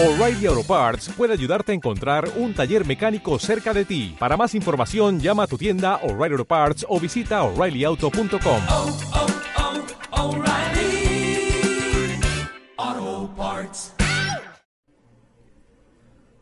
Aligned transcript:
O'Reilly 0.00 0.46
Auto 0.46 0.62
Parts 0.62 1.08
puede 1.16 1.32
ayudarte 1.32 1.72
a 1.72 1.74
encontrar 1.74 2.30
un 2.36 2.54
taller 2.54 2.86
mecánico 2.86 3.36
cerca 3.40 3.74
de 3.74 3.84
ti. 3.84 4.14
Para 4.16 4.36
más 4.36 4.54
información, 4.54 5.18
llama 5.18 5.42
a 5.42 5.46
tu 5.48 5.58
tienda 5.58 5.96
O'Reilly 6.04 6.34
Auto 6.34 6.44
Parts 6.44 6.86
o 6.88 7.00
visita 7.00 7.42
oreillyauto.com. 7.42 8.60
oh, 8.68 8.96
oh, 10.12 10.28
O'Reilly 10.28 11.50
Auto 12.76 13.34
Parts. 13.36 13.92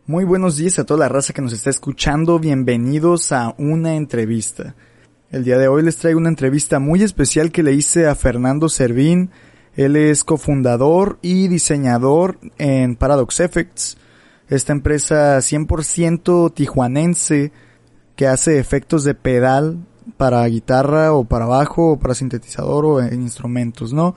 Muy 0.05 0.25
buenos 0.25 0.59
días 0.59 0.79
a 0.79 0.85
toda 0.85 1.01
la 1.01 1.09
raza 1.09 1.33
que 1.33 1.41
nos 1.41 1.55
está 1.55 1.71
escuchando. 1.71 2.39
Bienvenidos 2.39 3.33
a 3.33 3.55
una 3.57 3.95
entrevista. 3.95 4.75
El 5.31 5.45
día 5.45 5.57
de 5.57 5.69
hoy 5.69 5.83
les 5.83 5.97
traigo 5.97 6.19
una 6.21 6.29
entrevista 6.29 6.79
muy 6.79 7.03
especial 7.03 7.51
que 7.51 7.63
le 7.63 7.73
hice 7.73 8.07
a 8.07 8.15
Fernando 8.17 8.69
Servín. 8.69 9.31
Él 9.77 9.97
es 9.97 10.25
cofundador 10.25 11.19
y 11.23 11.49
diseñador 11.49 12.39
en 12.59 12.97
Paradox 12.97 13.41
Effects, 13.41 13.99
esta 14.49 14.73
empresa 14.73 15.39
100% 15.39 16.53
tijuanense 16.55 17.53
que 18.17 18.27
hace 18.27 18.59
efectos 18.59 19.05
de 19.05 19.15
pedal 19.15 19.79
para 20.17 20.45
guitarra 20.47 21.13
o 21.13 21.25
para 21.25 21.47
bajo 21.47 21.93
o 21.93 21.99
para 21.99 22.15
sintetizador 22.15 22.87
o 22.87 23.01
en 23.01 23.23
instrumentos, 23.23 23.93
¿no? 23.93 24.15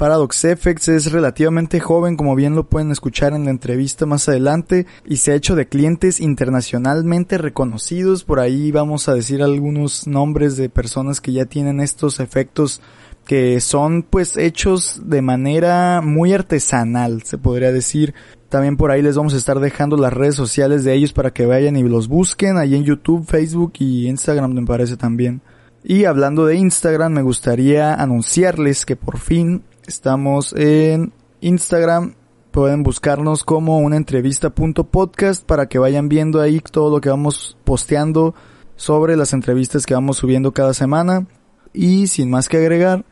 Paradox 0.00 0.46
Effects 0.46 0.88
es 0.88 1.12
relativamente 1.12 1.78
joven, 1.78 2.16
como 2.16 2.34
bien 2.34 2.54
lo 2.54 2.64
pueden 2.64 2.90
escuchar 2.90 3.34
en 3.34 3.44
la 3.44 3.50
entrevista 3.50 4.06
más 4.06 4.30
adelante, 4.30 4.86
y 5.04 5.18
se 5.18 5.32
ha 5.32 5.34
hecho 5.34 5.54
de 5.54 5.68
clientes 5.68 6.20
internacionalmente 6.20 7.36
reconocidos. 7.36 8.24
Por 8.24 8.40
ahí 8.40 8.72
vamos 8.72 9.10
a 9.10 9.14
decir 9.14 9.42
algunos 9.42 10.06
nombres 10.06 10.56
de 10.56 10.70
personas 10.70 11.20
que 11.20 11.32
ya 11.32 11.44
tienen 11.44 11.80
estos 11.80 12.18
efectos 12.18 12.80
que 13.26 13.60
son 13.60 14.02
pues 14.02 14.38
hechos 14.38 15.02
de 15.04 15.20
manera 15.20 16.00
muy 16.02 16.32
artesanal, 16.32 17.22
se 17.24 17.36
podría 17.36 17.70
decir. 17.70 18.14
También 18.48 18.78
por 18.78 18.92
ahí 18.92 19.02
les 19.02 19.18
vamos 19.18 19.34
a 19.34 19.36
estar 19.36 19.60
dejando 19.60 19.98
las 19.98 20.14
redes 20.14 20.34
sociales 20.34 20.82
de 20.82 20.94
ellos 20.94 21.12
para 21.12 21.34
que 21.34 21.44
vayan 21.44 21.76
y 21.76 21.82
los 21.82 22.08
busquen 22.08 22.56
ahí 22.56 22.74
en 22.74 22.84
YouTube, 22.84 23.26
Facebook 23.26 23.74
y 23.80 24.08
Instagram 24.08 24.54
me 24.54 24.64
parece 24.64 24.96
también. 24.96 25.42
Y 25.84 26.04
hablando 26.04 26.46
de 26.46 26.56
Instagram, 26.56 27.12
me 27.12 27.22
gustaría 27.22 27.94
anunciarles 27.94 28.84
que 28.84 28.96
por 28.96 29.18
fin 29.18 29.62
estamos 29.90 30.54
en 30.56 31.12
Instagram. 31.40 32.14
Pueden 32.52 32.84
buscarnos 32.84 33.42
como 33.42 33.78
una 33.78 33.96
entrevista.podcast 33.96 35.44
para 35.44 35.66
que 35.66 35.80
vayan 35.80 36.08
viendo 36.08 36.40
ahí 36.40 36.60
todo 36.60 36.90
lo 36.90 37.00
que 37.00 37.10
vamos 37.10 37.56
posteando 37.64 38.34
sobre 38.76 39.16
las 39.16 39.32
entrevistas 39.32 39.86
que 39.86 39.94
vamos 39.94 40.18
subiendo 40.18 40.52
cada 40.52 40.74
semana. 40.74 41.26
Y 41.72 42.06
sin 42.06 42.30
más 42.30 42.48
que 42.48 42.58
agregar, 42.58 43.04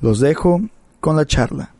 los 0.00 0.18
dejo 0.18 0.60
con 0.98 1.16
la 1.16 1.24
charla. 1.24 1.70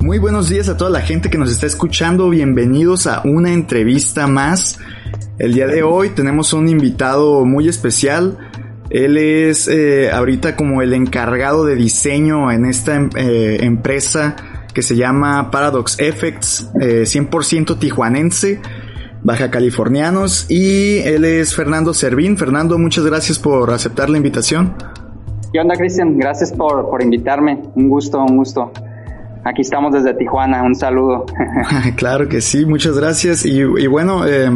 Muy 0.00 0.18
buenos 0.18 0.48
días 0.48 0.70
a 0.70 0.76
toda 0.76 0.88
la 0.88 1.00
gente 1.00 1.28
que 1.28 1.36
nos 1.36 1.50
está 1.50 1.66
escuchando. 1.66 2.30
Bienvenidos 2.30 3.06
a 3.06 3.20
una 3.24 3.52
entrevista 3.52 4.26
más. 4.26 4.78
El 5.38 5.52
día 5.52 5.66
de 5.66 5.82
hoy 5.82 6.10
tenemos 6.10 6.52
un 6.52 6.68
invitado 6.68 7.44
muy 7.44 7.68
especial. 7.68 8.38
Él 8.88 9.18
es 9.18 9.68
eh, 9.68 10.10
ahorita 10.10 10.56
como 10.56 10.80
el 10.80 10.94
encargado 10.94 11.64
de 11.64 11.74
diseño 11.74 12.50
en 12.50 12.64
esta 12.64 13.08
eh, 13.16 13.58
empresa 13.60 14.36
que 14.72 14.82
se 14.82 14.96
llama 14.96 15.50
Paradox 15.50 15.98
Effects, 15.98 16.70
eh, 16.80 17.02
100% 17.02 17.78
tijuanense, 17.78 18.60
baja 19.22 19.50
californianos. 19.50 20.50
Y 20.50 20.98
él 20.98 21.24
es 21.24 21.54
Fernando 21.54 21.92
Servín. 21.92 22.36
Fernando, 22.36 22.78
muchas 22.78 23.04
gracias 23.04 23.38
por 23.38 23.70
aceptar 23.70 24.08
la 24.08 24.16
invitación. 24.16 24.74
¿Qué 25.52 25.60
onda, 25.60 25.74
Cristian? 25.76 26.18
Gracias 26.18 26.52
por, 26.52 26.88
por 26.88 27.02
invitarme. 27.02 27.62
Un 27.74 27.88
gusto, 27.88 28.22
un 28.22 28.36
gusto. 28.36 28.72
Aquí 29.48 29.62
estamos 29.62 29.92
desde 29.92 30.12
Tijuana, 30.14 30.64
un 30.64 30.74
saludo. 30.74 31.24
claro 31.96 32.28
que 32.28 32.40
sí, 32.40 32.66
muchas 32.66 32.98
gracias. 32.98 33.46
Y, 33.46 33.60
y 33.60 33.86
bueno, 33.86 34.26
eh, 34.26 34.50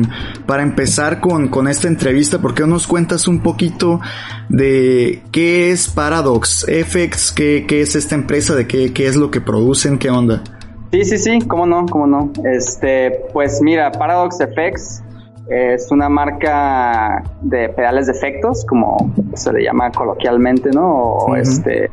para 0.46 0.64
empezar 0.64 1.20
con, 1.20 1.46
con, 1.46 1.68
esta 1.68 1.86
entrevista, 1.86 2.38
¿por 2.40 2.54
qué 2.54 2.62
no 2.62 2.70
nos 2.70 2.88
cuentas 2.88 3.28
un 3.28 3.40
poquito 3.40 4.00
de 4.48 5.22
qué 5.30 5.70
es 5.70 5.88
Paradox 5.88 6.66
Effects? 6.66 7.30
¿Qué, 7.30 7.66
qué 7.68 7.82
es 7.82 7.94
esta 7.94 8.16
empresa? 8.16 8.56
¿De 8.56 8.66
qué, 8.66 8.92
qué 8.92 9.06
es 9.06 9.14
lo 9.14 9.30
que 9.30 9.40
producen? 9.40 9.96
¿Qué 9.96 10.10
onda? 10.10 10.42
Sí, 10.90 11.04
sí, 11.04 11.18
sí, 11.18 11.38
cómo 11.46 11.66
no, 11.66 11.86
cómo 11.86 12.08
no. 12.08 12.32
Este, 12.44 13.12
pues 13.32 13.60
mira, 13.62 13.92
Paradox 13.92 14.40
Effects 14.40 15.04
es 15.48 15.88
una 15.92 16.08
marca 16.08 17.22
de 17.42 17.68
pedales 17.68 18.06
de 18.06 18.12
efectos, 18.12 18.66
como 18.68 19.14
se 19.34 19.52
le 19.52 19.62
llama 19.62 19.92
coloquialmente, 19.92 20.70
¿no? 20.72 20.90
O 20.90 21.30
uh 21.30 21.34
-huh. 21.36 21.40
este 21.42 21.92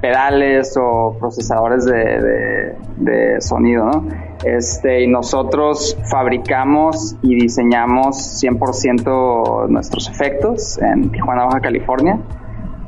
pedales 0.00 0.76
o 0.76 1.16
procesadores 1.18 1.84
de, 1.84 1.94
de, 1.94 2.74
de, 2.96 3.40
sonido, 3.40 3.86
¿no? 3.86 4.08
Este, 4.44 5.02
y 5.02 5.06
nosotros 5.06 5.96
fabricamos 6.10 7.16
y 7.22 7.34
diseñamos 7.34 8.42
100% 8.42 9.68
nuestros 9.68 10.08
efectos 10.08 10.78
en 10.78 11.10
Tijuana, 11.10 11.44
Baja 11.44 11.60
California. 11.60 12.18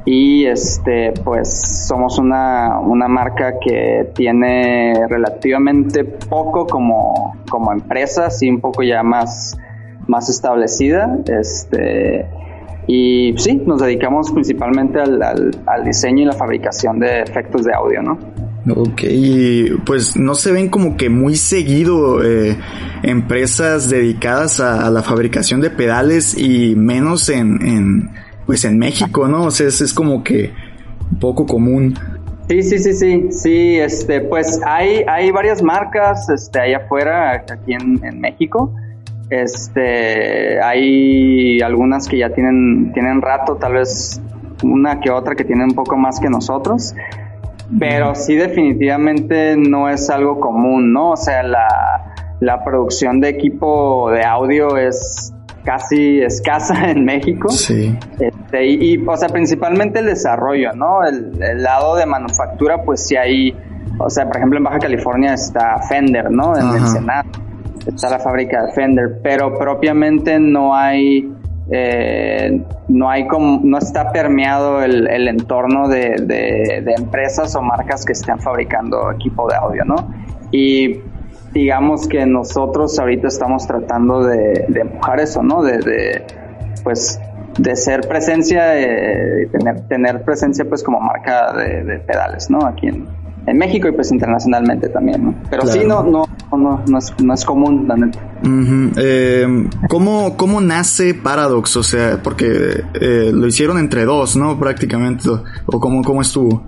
Y 0.05 0.47
este, 0.47 1.13
pues 1.23 1.87
somos 1.87 2.19
una, 2.19 2.79
una 2.81 3.09
marca 3.09 3.59
que 3.61 4.11
tiene 4.15 4.95
relativamente 5.07 6.05
poco 6.05 6.67
como, 6.67 7.37
como 7.51 7.73
empresa, 7.73 8.27
así 8.27 8.49
un 8.49 8.61
poco 8.61 8.83
ya 8.83 9.03
más, 9.03 9.59
más 10.07 10.31
establecida. 10.31 11.19
Este, 11.27 12.27
y 12.89 13.35
sí, 13.37 13.63
nos 13.67 13.83
dedicamos 13.83 14.33
principalmente 14.33 14.99
al, 14.99 15.23
al, 15.23 15.51
al, 15.67 15.85
diseño 15.85 16.23
y 16.23 16.25
la 16.25 16.33
fabricación 16.33 16.99
de 16.99 17.21
efectos 17.21 17.65
de 17.65 17.75
audio, 17.75 18.03
¿no? 18.03 18.19
Ok, 18.75 19.03
pues 19.85 20.17
no 20.17 20.35
se 20.35 20.53
ven 20.53 20.71
como 20.71 20.97
que 20.97 21.11
muy 21.11 21.37
seguido 21.37 22.25
eh, 22.25 22.57
empresas 23.03 23.91
dedicadas 23.91 24.61
a, 24.61 24.87
a, 24.87 24.91
la 24.91 25.03
fabricación 25.03 25.61
de 25.61 25.69
pedales 25.69 26.37
y 26.37 26.75
menos 26.77 27.29
en, 27.29 27.61
en 27.63 28.11
pues 28.47 28.65
en 28.65 28.79
México, 28.79 29.29
¿no? 29.29 29.45
O 29.45 29.51
sea, 29.51 29.69
es, 29.69 29.83
es 29.83 29.93
como 29.93 30.25
que 30.25 30.51
poco 31.21 31.45
común. 31.45 31.95
Sí, 32.49 32.63
sí, 32.63 32.79
sí, 32.79 32.95
sí, 32.95 33.27
sí, 33.31 33.77
este, 33.77 34.23
pues 34.23 34.59
hay, 34.65 35.05
hay 35.07 35.31
varias 35.31 35.63
marcas, 35.63 36.31
este, 36.31 36.59
allá 36.59 36.79
afuera, 36.79 37.45
aquí 37.53 37.75
en, 37.75 38.03
en 38.03 38.21
México, 38.21 38.75
este, 39.31 40.61
hay 40.63 41.61
algunas 41.61 42.09
que 42.09 42.19
ya 42.19 42.31
tienen, 42.31 42.93
tienen 42.93 43.21
rato, 43.21 43.57
tal 43.57 43.75
vez 43.75 44.21
una 44.63 45.01
que 45.01 45.11
otra 45.11 45.35
que 45.35 45.45
tiene 45.45 45.65
un 45.65 45.75
poco 45.75 45.97
más 45.97 46.19
que 46.19 46.29
nosotros, 46.29 46.95
pero 47.79 48.15
sí 48.15 48.35
definitivamente 48.35 49.57
no 49.57 49.89
es 49.89 50.09
algo 50.09 50.41
común, 50.41 50.93
¿no? 50.93 51.11
O 51.11 51.17
sea, 51.17 51.43
la, 51.43 52.15
la 52.41 52.65
producción 52.65 53.21
de 53.21 53.29
equipo 53.29 54.11
de 54.11 54.25
audio 54.25 54.77
es 54.77 55.35
casi 55.65 56.21
escasa 56.21 56.91
en 56.91 57.05
México. 57.05 57.51
Sí. 57.51 57.97
Este, 58.19 58.67
y, 58.67 58.95
y, 58.95 59.07
o 59.07 59.17
sea, 59.17 59.29
principalmente 59.29 59.99
el 59.99 60.07
desarrollo, 60.07 60.73
¿no? 60.73 61.05
El, 61.05 61.43
el, 61.43 61.63
lado 61.63 61.97
de 61.97 62.07
manufactura, 62.07 62.83
pues 62.83 63.07
sí 63.07 63.17
hay, 63.17 63.55
o 63.99 64.09
sea, 64.09 64.27
por 64.27 64.39
ejemplo, 64.39 64.59
en 64.59 64.65
Baja 64.65 64.79
California 64.79 65.35
está 65.35 65.79
Fender, 65.83 66.31
¿no? 66.31 66.57
En 66.57 66.69
el 66.69 66.87
Senado 66.87 67.29
está 67.87 68.11
la 68.11 68.19
fábrica 68.19 68.67
de 68.67 68.73
Fender, 68.73 69.21
pero 69.23 69.59
propiamente 69.59 70.39
no 70.39 70.75
hay, 70.75 71.33
eh, 71.71 72.63
no 72.89 73.11
hay 73.11 73.27
como, 73.27 73.61
no 73.63 73.79
está 73.79 74.13
permeado 74.13 74.83
el, 74.83 75.29
entorno 75.29 75.89
de, 75.89 76.85
empresas 76.97 77.55
o 77.57 77.63
marcas 77.63 78.05
que 78.05 78.13
estén 78.13 78.39
fabricando 78.39 79.11
equipo 79.13 79.49
de 79.49 79.57
audio, 79.57 79.85
¿no? 79.85 79.97
Y 80.51 81.01
digamos 81.53 82.09
que 82.09 82.27
nosotros 82.27 82.99
ahorita 82.99 83.29
estamos 83.29 83.67
tratando 83.67 84.25
de, 84.25 84.67
empujar 84.75 85.21
eso, 85.21 85.43
¿no? 85.43 85.63
De, 85.63 86.25
pues, 86.85 87.21
de 87.59 87.77
ser 87.77 88.07
presencia, 88.09 88.79
eh, 88.79 89.49
tener, 89.51 89.89
tener 89.89 90.23
presencia 90.23 90.65
pues 90.69 90.83
como 90.83 91.01
marca 91.01 91.53
de 91.53 91.99
pedales, 92.07 92.49
¿no? 92.51 92.65
Aquí 92.65 92.87
en, 92.87 93.07
en 93.51 93.59
México 93.59 93.89
y 93.89 93.93
pues 93.93 94.13
internacionalmente 94.13 94.89
también, 94.89 95.25
¿no? 95.25 95.35
Pero 95.51 95.63
claro. 95.63 95.81
sí, 95.81 95.87
no, 95.87 96.03
no, 96.03 96.25
no, 96.57 96.83
no, 96.87 96.99
es, 96.99 97.15
no 97.23 97.35
es 97.35 97.45
común, 97.45 97.87
la 97.89 97.97
neta. 97.97 98.19
Uh 98.43 98.47
-huh. 98.47 98.93
eh, 98.97 99.69
¿cómo, 99.89 100.37
¿Cómo 100.37 100.61
nace 100.61 101.15
Paradox? 101.15 101.77
O 101.77 101.83
sea, 101.83 102.21
porque 102.23 102.47
eh, 102.95 103.31
lo 103.33 103.47
hicieron 103.47 103.79
entre 103.79 104.05
dos, 104.05 104.37
¿no? 104.37 104.59
Prácticamente, 104.59 105.29
o 105.67 105.81
cómo, 105.81 106.03
cómo 106.03 106.23
estuvo. 106.23 106.63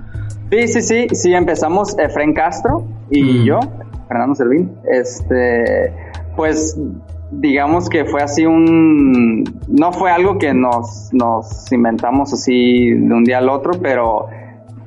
Sí, 0.50 0.66
sí, 0.68 0.82
sí, 0.82 1.06
sí, 1.12 1.32
empezamos 1.32 1.96
Efren 1.98 2.34
Castro 2.34 2.84
y 3.10 3.44
yo, 3.44 3.60
Fernando 4.08 4.34
Servín, 4.34 4.72
este, 4.90 5.92
pues 6.34 6.76
digamos 7.30 7.88
que 7.88 8.04
fue 8.04 8.22
así 8.22 8.44
un, 8.44 9.44
no 9.68 9.92
fue 9.92 10.10
algo 10.10 10.38
que 10.38 10.52
nos, 10.52 11.10
nos 11.12 11.70
inventamos 11.70 12.32
así 12.32 12.90
de 12.90 13.14
un 13.14 13.22
día 13.22 13.38
al 13.38 13.48
otro, 13.48 13.72
pero 13.80 14.26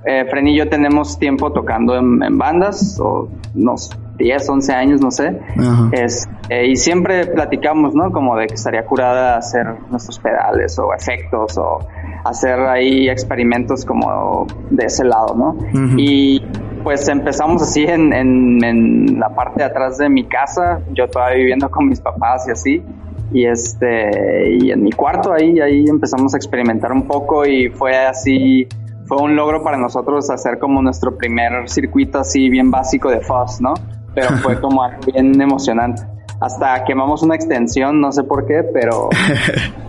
eh, 0.05 0.25
Fren 0.29 0.47
y 0.47 0.57
yo 0.57 0.69
tenemos 0.69 1.17
tiempo 1.17 1.51
tocando 1.51 1.95
en, 1.95 2.21
en 2.23 2.38
bandas, 2.38 3.00
o 3.00 3.29
nos 3.53 3.89
10, 4.17 4.50
11 4.50 4.73
años, 4.73 5.01
no 5.01 5.11
sé. 5.11 5.39
Ajá. 5.57 5.89
Es, 5.91 6.27
eh, 6.50 6.67
y 6.67 6.75
siempre 6.75 7.25
platicamos, 7.25 7.95
¿no? 7.95 8.11
Como 8.11 8.35
de 8.38 8.47
que 8.47 8.55
estaría 8.55 8.85
curada 8.85 9.38
hacer 9.38 9.65
nuestros 9.89 10.19
pedales 10.19 10.77
o 10.77 10.94
efectos 10.94 11.57
o 11.57 11.79
hacer 12.23 12.59
ahí 12.59 13.09
experimentos 13.09 13.85
como 13.85 14.47
de 14.69 14.85
ese 14.85 15.03
lado, 15.03 15.35
¿no? 15.35 15.50
Ujú. 15.50 15.95
Y 15.97 16.41
pues 16.83 17.07
empezamos 17.07 17.61
así 17.61 17.83
en, 17.83 18.13
en, 18.13 18.63
en 18.63 19.19
la 19.19 19.29
parte 19.29 19.59
de 19.59 19.65
atrás 19.65 19.97
de 19.97 20.09
mi 20.09 20.25
casa, 20.25 20.81
yo 20.94 21.07
todavía 21.07 21.38
viviendo 21.38 21.71
con 21.71 21.88
mis 21.88 22.00
papás 22.00 22.47
y 22.47 22.51
así. 22.51 22.83
Y 23.31 23.45
este, 23.45 24.57
y 24.59 24.71
en 24.71 24.83
mi 24.83 24.91
cuarto 24.91 25.33
ahí, 25.33 25.59
ahí 25.59 25.85
empezamos 25.88 26.35
a 26.35 26.38
experimentar 26.38 26.91
un 26.91 27.07
poco 27.07 27.45
y 27.45 27.69
fue 27.69 27.97
así, 27.97 28.67
fue 29.05 29.21
un 29.21 29.35
logro 29.35 29.63
para 29.63 29.77
nosotros 29.77 30.29
hacer 30.29 30.59
como 30.59 30.81
nuestro 30.81 31.17
primer 31.17 31.69
circuito 31.69 32.19
así 32.19 32.50
bien 32.50 32.71
básico 32.71 33.09
de 33.09 33.19
fuzz, 33.19 33.61
¿no? 33.61 33.73
Pero 34.13 34.29
fue 34.41 34.59
como 34.59 34.83
algo 34.83 35.00
bien 35.11 35.39
emocionante. 35.41 36.03
Hasta 36.39 36.83
quemamos 36.83 37.23
una 37.23 37.35
extensión, 37.35 38.01
no 38.01 38.11
sé 38.11 38.23
por 38.23 38.45
qué, 38.45 38.63
pero 38.73 39.09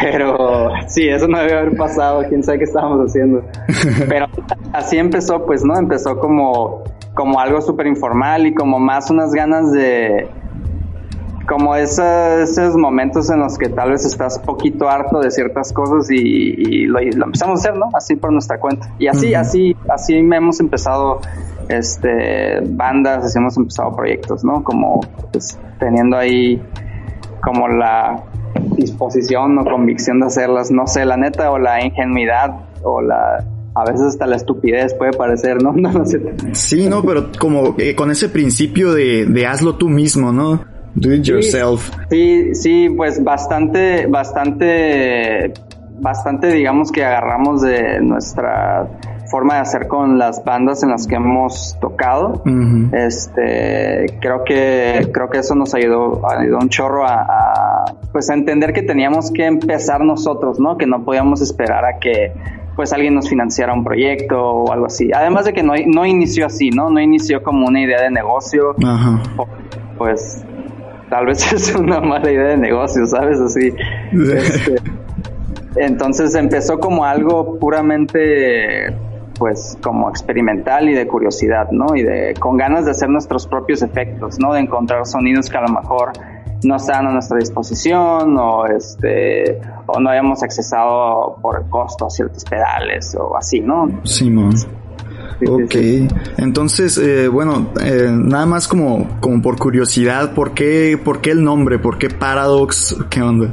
pero 0.00 0.70
sí, 0.86 1.08
eso 1.08 1.28
no 1.28 1.38
debe 1.38 1.58
haber 1.58 1.76
pasado, 1.76 2.24
quién 2.28 2.42
sabe 2.42 2.58
qué 2.58 2.64
estábamos 2.64 3.08
haciendo. 3.08 3.42
Pero 4.08 4.26
así 4.72 4.98
empezó, 4.98 5.44
pues, 5.44 5.64
¿no? 5.64 5.78
Empezó 5.78 6.18
como, 6.18 6.84
como 7.14 7.40
algo 7.40 7.60
súper 7.60 7.86
informal 7.86 8.46
y 8.46 8.54
como 8.54 8.78
más 8.78 9.10
unas 9.10 9.32
ganas 9.32 9.72
de, 9.72 10.28
como 11.50 11.74
esa- 11.74 12.42
esos 12.44 12.76
momentos 12.76 13.28
en 13.28 13.40
los 13.40 13.58
que 13.58 13.68
tal 13.68 13.90
vez 13.90 14.04
estás 14.04 14.38
poquito 14.38 14.88
harto 14.88 15.18
de 15.18 15.32
ciertas 15.32 15.72
cosas 15.72 16.08
y, 16.08 16.14
y 16.16 16.86
lo, 16.86 17.02
y 17.02 17.10
lo 17.10 17.24
empezamos 17.24 17.58
a 17.58 17.62
hacer, 17.70 17.76
¿no? 17.76 17.88
Así 17.92 18.14
por 18.14 18.32
nuestra 18.32 18.60
cuenta. 18.60 18.88
Y 19.00 19.08
así, 19.08 19.32
Ujú. 19.32 19.40
así, 19.40 19.76
así 19.88 20.14
hemos 20.14 20.60
empezado 20.60 21.20
este 21.68 22.60
bandas, 22.68 23.24
así 23.24 23.36
hemos 23.38 23.56
empezado 23.56 23.96
proyectos, 23.96 24.44
¿no? 24.44 24.62
Como 24.62 25.00
pues, 25.32 25.58
teniendo 25.80 26.16
ahí 26.16 26.62
como 27.42 27.66
la 27.66 28.22
disposición 28.76 29.58
o 29.58 29.64
convicción 29.64 30.20
de 30.20 30.26
hacerlas, 30.26 30.70
no 30.70 30.86
sé, 30.86 31.04
la 31.04 31.16
neta, 31.16 31.50
o 31.50 31.58
la 31.58 31.84
ingenuidad, 31.84 32.60
o 32.84 33.00
la 33.00 33.44
a 33.72 33.84
veces 33.84 34.02
hasta 34.02 34.26
la 34.26 34.36
estupidez 34.36 34.94
puede 34.94 35.12
parecer, 35.12 35.62
¿no? 35.62 35.72
No, 35.76 35.92
no 35.92 36.04
sé. 36.04 36.20
Sí, 36.52 36.88
no, 36.88 37.02
pero 37.02 37.30
como 37.40 37.74
eh, 37.78 37.94
con 37.94 38.10
ese 38.10 38.28
principio 38.28 38.92
de, 38.92 39.26
de 39.26 39.46
hazlo 39.46 39.76
tú 39.76 39.88
mismo, 39.88 40.32
¿no? 40.32 40.64
Do 40.94 41.12
it 41.12 41.24
yourself. 41.24 41.90
Sí, 42.10 42.54
sí, 42.54 42.88
pues 42.88 43.22
bastante, 43.22 44.06
bastante, 44.06 45.52
bastante, 46.00 46.48
digamos 46.48 46.90
que 46.90 47.04
agarramos 47.04 47.62
de 47.62 48.00
nuestra 48.00 48.88
forma 49.30 49.54
de 49.54 49.60
hacer 49.60 49.86
con 49.86 50.18
las 50.18 50.44
bandas 50.44 50.82
en 50.82 50.90
las 50.90 51.06
que 51.06 51.14
hemos 51.14 51.76
tocado. 51.80 52.42
Este, 52.92 54.18
creo 54.20 54.42
que, 54.44 55.08
creo 55.12 55.30
que 55.30 55.38
eso 55.38 55.54
nos 55.54 55.74
ayudó, 55.74 56.28
ayudó 56.28 56.58
un 56.58 56.68
chorro 56.68 57.06
a, 57.06 57.22
a, 57.22 57.84
pues 58.12 58.28
a 58.28 58.34
entender 58.34 58.72
que 58.72 58.82
teníamos 58.82 59.30
que 59.30 59.46
empezar 59.46 60.00
nosotros, 60.00 60.58
¿no? 60.58 60.76
Que 60.76 60.86
no 60.86 61.04
podíamos 61.04 61.40
esperar 61.40 61.84
a 61.84 61.98
que 61.98 62.32
pues 62.76 62.92
alguien 62.92 63.14
nos 63.14 63.28
financiara 63.28 63.72
un 63.72 63.84
proyecto 63.84 64.40
o 64.40 64.72
algo 64.72 64.86
así. 64.86 65.10
Además 65.12 65.44
de 65.44 65.52
que 65.52 65.62
no, 65.62 65.74
no 65.86 66.06
inició 66.06 66.46
así, 66.46 66.70
¿no? 66.70 66.90
No 66.90 67.00
inició 67.00 67.42
como 67.42 67.66
una 67.66 67.80
idea 67.80 68.02
de 68.02 68.10
negocio 68.10 68.74
Ajá. 68.82 69.22
pues 69.98 70.44
tal 71.10 71.26
vez 71.26 71.52
es 71.52 71.74
una 71.74 72.00
mala 72.00 72.30
idea 72.30 72.48
de 72.48 72.56
negocio, 72.56 73.06
¿sabes? 73.06 73.38
Así. 73.40 73.74
Este, 74.12 74.76
entonces 75.76 76.34
empezó 76.34 76.78
como 76.78 77.04
algo 77.04 77.58
puramente 77.58 78.94
pues 79.38 79.78
como 79.82 80.10
experimental 80.10 80.88
y 80.90 80.94
de 80.94 81.06
curiosidad, 81.06 81.70
¿no? 81.70 81.96
Y 81.96 82.02
de 82.02 82.34
con 82.38 82.58
ganas 82.58 82.84
de 82.84 82.90
hacer 82.90 83.08
nuestros 83.08 83.46
propios 83.46 83.80
efectos, 83.80 84.38
¿no? 84.38 84.52
De 84.52 84.60
encontrar 84.60 85.06
sonidos 85.06 85.48
que 85.48 85.56
a 85.56 85.62
lo 85.62 85.68
mejor 85.68 86.12
no 86.62 86.76
estaban 86.76 87.06
a 87.06 87.12
nuestra 87.12 87.38
disposición 87.38 88.36
o 88.36 88.66
este 88.66 89.58
o 89.86 89.98
no 89.98 90.10
habíamos 90.10 90.42
accesado 90.42 91.38
por 91.40 91.58
el 91.58 91.70
costo 91.70 92.06
a 92.06 92.10
ciertos 92.10 92.44
pedales 92.44 93.16
o 93.18 93.34
así, 93.34 93.60
¿no? 93.60 93.88
Sí, 94.04 94.30
sí, 95.40 95.46
Ok, 95.48 95.70
sí. 95.72 96.08
entonces, 96.38 96.98
eh, 96.98 97.28
bueno, 97.28 97.70
eh, 97.82 98.08
nada 98.12 98.46
más 98.46 98.68
como, 98.68 99.06
como 99.20 99.42
por 99.42 99.58
curiosidad, 99.58 100.32
¿por 100.34 100.52
qué, 100.52 100.98
¿por 101.02 101.20
qué 101.20 101.30
el 101.32 101.42
nombre? 101.42 101.78
¿Por 101.78 101.98
qué 101.98 102.08
Paradox? 102.10 102.96
¿Qué 103.10 103.20
onda? 103.22 103.48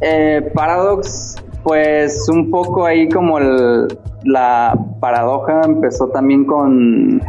Eh, 0.00 0.50
Paradox, 0.54 1.36
pues 1.62 2.28
un 2.28 2.50
poco 2.50 2.86
ahí 2.86 3.08
como 3.08 3.38
el- 3.38 3.88
la 4.24 4.74
paradoja 5.00 5.60
empezó 5.64 6.08
también 6.08 6.44
con 6.44 7.20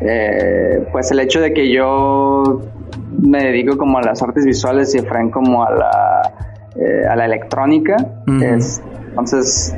eh, 0.00 0.84
pues 0.90 1.10
el 1.12 1.20
hecho 1.20 1.40
de 1.40 1.52
que 1.52 1.72
yo 1.72 2.60
me 3.20 3.44
dedico 3.44 3.76
como 3.78 3.98
a 3.98 4.02
las 4.02 4.20
artes 4.22 4.44
visuales 4.44 4.92
y 4.94 4.98
Efraín 4.98 5.30
como 5.30 5.64
a 5.64 5.70
la 5.70 6.32
eh, 6.74 7.06
a 7.08 7.14
la 7.14 7.26
electrónica. 7.26 7.96
Es- 8.42 8.82
entonces 9.10 9.74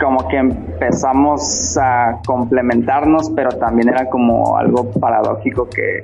como 0.00 0.26
que 0.28 0.36
empezamos 0.38 1.76
a 1.80 2.18
complementarnos, 2.26 3.30
pero 3.30 3.50
también 3.50 3.88
era 3.90 4.08
como 4.08 4.56
algo 4.56 4.90
paradójico 4.90 5.68
que 5.68 6.00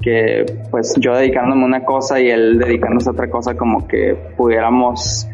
que 0.00 0.46
pues 0.70 0.94
yo 1.00 1.12
dedicándome 1.16 1.62
a 1.62 1.66
una 1.66 1.84
cosa 1.84 2.20
y 2.20 2.30
él 2.30 2.56
dedicándose 2.58 3.08
a 3.08 3.12
otra 3.12 3.28
cosa 3.28 3.54
como 3.56 3.86
que 3.88 4.16
pudiéramos 4.36 5.28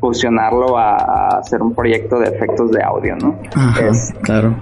fusionarlo 0.00 0.76
a, 0.76 0.96
a 0.96 1.28
hacer 1.38 1.62
un 1.62 1.72
proyecto 1.72 2.18
de 2.18 2.26
efectos 2.28 2.72
de 2.72 2.82
audio, 2.82 3.14
¿no? 3.16 3.36
Ajá, 3.54 3.86
Es- 3.86 4.12
claro. 4.22 4.54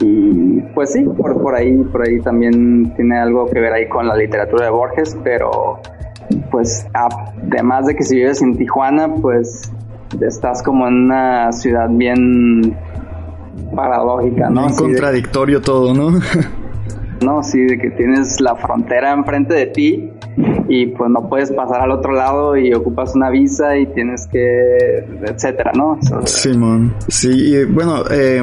y 0.00 0.60
pues 0.74 0.92
sí, 0.92 1.04
por, 1.04 1.40
por 1.40 1.54
ahí, 1.54 1.74
por 1.90 2.06
ahí 2.06 2.20
también 2.20 2.92
tiene 2.94 3.18
algo 3.18 3.46
que 3.46 3.60
ver 3.60 3.72
ahí 3.72 3.88
con 3.88 4.06
la 4.06 4.14
literatura 4.16 4.66
de 4.66 4.70
Borges, 4.70 5.16
pero 5.24 5.80
pues 6.50 6.86
además 6.92 7.86
de 7.86 7.94
que 7.94 8.02
si 8.02 8.16
vives 8.16 8.42
en 8.42 8.56
Tijuana, 8.58 9.08
pues 9.22 9.72
estás 10.20 10.62
como 10.62 10.86
en 10.86 11.04
una 11.04 11.52
ciudad 11.52 11.88
bien 11.90 12.76
paradójica, 13.74 14.50
¿no? 14.50 14.66
Bien 14.66 14.76
contradictorio 14.76 15.60
todo, 15.60 15.94
¿no? 15.94 16.20
¿no? 17.22 17.42
Sí, 17.42 17.60
de 17.60 17.78
que 17.78 17.90
tienes 17.90 18.40
la 18.40 18.54
frontera 18.56 19.12
enfrente 19.12 19.54
de 19.54 19.66
ti 19.66 20.10
y 20.68 20.86
pues 20.86 21.10
no 21.10 21.28
puedes 21.28 21.52
pasar 21.52 21.82
al 21.82 21.90
otro 21.90 22.12
lado 22.12 22.56
y 22.56 22.72
ocupas 22.72 23.14
una 23.14 23.30
visa 23.30 23.76
y 23.76 23.86
tienes 23.86 24.26
que, 24.26 24.98
etcétera, 25.22 25.72
¿no? 25.74 25.98
Simón. 26.24 26.94
Sí, 27.08 27.54
y, 27.54 27.64
bueno, 27.64 28.04
eh, 28.10 28.42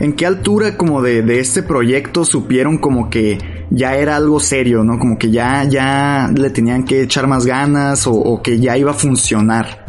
¿en 0.00 0.12
qué 0.14 0.26
altura 0.26 0.76
como 0.76 1.02
de, 1.02 1.22
de 1.22 1.40
este 1.40 1.62
proyecto 1.62 2.24
supieron 2.24 2.78
como 2.78 3.10
que 3.10 3.38
ya 3.70 3.96
era 3.96 4.16
algo 4.16 4.40
serio, 4.40 4.84
¿no? 4.84 4.98
Como 4.98 5.18
que 5.18 5.30
ya, 5.30 5.64
ya 5.64 6.30
le 6.34 6.50
tenían 6.50 6.84
que 6.84 7.02
echar 7.02 7.26
más 7.26 7.46
ganas 7.46 8.06
o, 8.06 8.12
o 8.12 8.42
que 8.42 8.58
ya 8.58 8.76
iba 8.76 8.92
a 8.92 8.94
funcionar. 8.94 9.83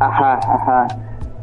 Ajá, 0.00 0.34
ajá. 0.42 0.86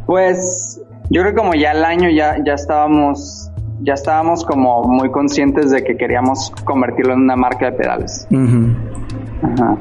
Pues 0.05 0.81
yo 1.09 1.21
creo 1.21 1.33
que 1.33 1.39
como 1.39 1.53
ya 1.53 1.71
el 1.71 1.83
año 1.83 2.09
ya, 2.09 2.35
ya 2.45 2.53
estábamos, 2.53 3.51
ya 3.81 3.93
estábamos 3.93 4.43
como 4.45 4.83
muy 4.83 5.11
conscientes 5.11 5.71
de 5.71 5.83
que 5.83 5.97
queríamos 5.97 6.51
convertirlo 6.63 7.13
en 7.13 7.21
una 7.21 7.35
marca 7.35 7.65
de 7.67 7.71
pedales. 7.73 8.27
Ajá. 9.43 9.77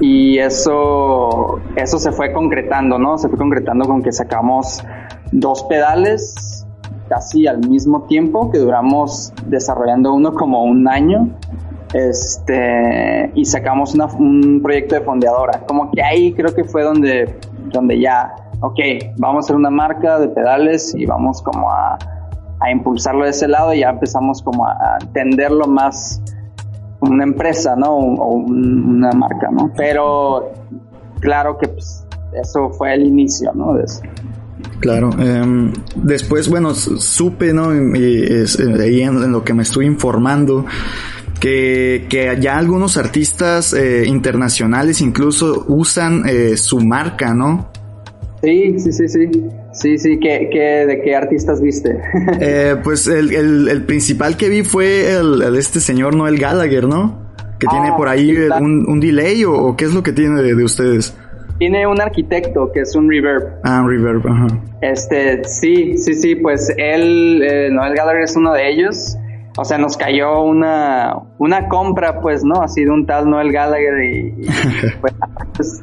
Y 0.00 0.38
eso, 0.38 1.60
eso 1.76 1.98
se 1.98 2.10
fue 2.12 2.32
concretando, 2.32 2.98
¿no? 2.98 3.16
Se 3.18 3.28
fue 3.28 3.38
concretando 3.38 3.86
con 3.86 4.02
que 4.02 4.10
sacamos 4.12 4.82
dos 5.30 5.62
pedales 5.64 6.66
casi 7.08 7.46
al 7.46 7.58
mismo 7.68 8.02
tiempo, 8.04 8.50
que 8.50 8.58
duramos 8.58 9.32
desarrollando 9.46 10.12
uno 10.14 10.34
como 10.34 10.64
un 10.64 10.88
año. 10.88 11.28
Este, 11.92 13.30
y 13.34 13.44
sacamos 13.44 13.94
una- 13.94 14.06
un 14.06 14.60
proyecto 14.62 14.96
de 14.96 15.02
fondeadora. 15.02 15.60
Como 15.66 15.90
que 15.92 16.02
ahí 16.02 16.32
creo 16.32 16.52
que 16.54 16.64
fue 16.64 16.82
donde, 16.82 17.38
donde 17.74 18.00
ya, 18.00 18.34
ok, 18.60 18.78
vamos 19.18 19.36
a 19.36 19.46
hacer 19.46 19.56
una 19.56 19.68
marca 19.70 20.18
de 20.18 20.28
pedales 20.28 20.94
y 20.96 21.04
vamos 21.04 21.42
como 21.42 21.70
a, 21.70 21.98
a 22.60 22.70
impulsarlo 22.70 23.24
de 23.24 23.30
ese 23.30 23.46
lado 23.48 23.74
y 23.74 23.80
ya 23.80 23.90
empezamos 23.90 24.40
como 24.42 24.66
a, 24.66 24.96
entenderlo 25.02 25.66
más 25.66 26.22
una 27.00 27.24
empresa, 27.24 27.76
¿no? 27.76 27.90
O, 27.90 28.14
o 28.14 28.28
un- 28.36 28.84
una 28.96 29.10
marca, 29.12 29.50
¿no? 29.50 29.70
Pero 29.76 30.52
claro 31.20 31.58
que 31.58 31.68
pues, 31.68 32.06
eso 32.42 32.70
fue 32.70 32.94
el 32.94 33.02
inicio, 33.06 33.52
¿no? 33.54 33.74
De 33.74 33.84
eso. 33.84 34.00
Claro. 34.80 35.10
em, 35.18 35.72
después, 35.96 36.48
bueno, 36.48 36.72
supe, 36.74 37.52
¿no? 37.52 37.74
Y- 37.74 37.98
y 37.98 38.22
eh, 38.32 39.04
en 39.04 39.32
lo 39.32 39.44
que 39.44 39.52
me 39.54 39.62
estoy 39.62 39.84
informando, 39.86 40.64
que, 41.44 42.06
que 42.08 42.38
ya 42.40 42.56
algunos 42.56 42.96
artistas 42.96 43.74
eh, 43.74 44.04
internacionales 44.06 45.02
incluso 45.02 45.66
usan 45.68 46.22
eh, 46.26 46.56
su 46.56 46.80
marca, 46.80 47.34
¿no? 47.34 47.70
Sí, 48.42 48.78
sí, 48.78 48.90
sí, 48.92 49.08
sí. 49.08 49.30
Sí, 49.74 49.98
sí, 49.98 50.18
¿qué, 50.20 50.48
qué, 50.50 50.86
¿de 50.86 51.02
qué 51.02 51.14
artistas 51.14 51.60
viste? 51.60 52.00
Eh, 52.40 52.76
pues 52.82 53.06
el, 53.08 53.34
el, 53.34 53.68
el 53.68 53.82
principal 53.82 54.38
que 54.38 54.48
vi 54.48 54.62
fue 54.62 55.10
el, 55.10 55.42
el 55.42 55.56
este 55.56 55.80
señor 55.80 56.16
Noel 56.16 56.38
Gallagher, 56.38 56.88
¿no? 56.88 57.34
Que 57.58 57.66
tiene 57.66 57.88
Ah, 57.90 57.96
por 57.98 58.08
ahí 58.08 58.34
sí, 58.34 58.40
eh, 58.40 58.48
un, 58.58 58.86
un 58.88 58.98
delay 58.98 59.44
o, 59.44 59.52
o 59.52 59.76
qué 59.76 59.84
es 59.84 59.92
lo 59.92 60.02
que 60.02 60.12
tiene 60.14 60.40
de, 60.40 60.54
de 60.54 60.64
ustedes. 60.64 61.14
Tiene 61.58 61.86
un 61.86 62.00
arquitecto 62.00 62.72
que 62.72 62.80
es 62.80 62.96
un 62.96 63.10
reverb. 63.10 63.60
Ah, 63.64 63.82
un 63.82 63.90
reverb, 63.90 64.26
ajá. 64.26 64.46
Este, 64.80 65.44
sí, 65.44 65.98
sí, 65.98 66.14
sí, 66.14 66.36
pues 66.36 66.72
él, 66.78 67.42
eh, 67.42 67.68
Noel 67.70 67.94
Gallagher 67.94 68.22
es 68.22 68.34
uno 68.34 68.54
de 68.54 68.70
ellos. 68.70 69.18
O 69.56 69.64
sea, 69.64 69.78
nos 69.78 69.96
cayó 69.96 70.42
una, 70.42 71.16
una 71.38 71.68
compra, 71.68 72.20
pues, 72.20 72.44
¿no? 72.44 72.62
Así 72.62 72.84
de 72.84 72.90
un 72.90 73.06
tal 73.06 73.30
Noel 73.30 73.52
Gallagher 73.52 74.02
y, 74.02 74.34
y, 74.38 74.46
pues, 75.00 75.14
pues, 75.54 75.82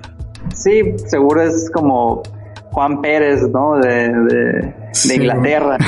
sí, 0.53 0.95
seguro 1.07 1.41
es 1.43 1.69
como 1.71 2.21
Juan 2.71 3.01
Pérez, 3.01 3.47
¿no? 3.49 3.77
De, 3.77 4.09
de, 4.09 4.81
Sí. 4.93 5.09
de 5.09 5.15
Inglaterra. 5.15 5.77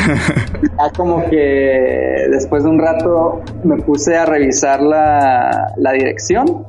Ya 0.78 0.90
como 0.96 1.24
que 1.30 2.26
después 2.32 2.64
de 2.64 2.70
un 2.70 2.80
rato 2.80 3.42
me 3.64 3.78
puse 3.78 4.18
a 4.18 4.26
revisar 4.26 4.82
la, 4.82 5.72
la 5.78 5.92
dirección 5.92 6.66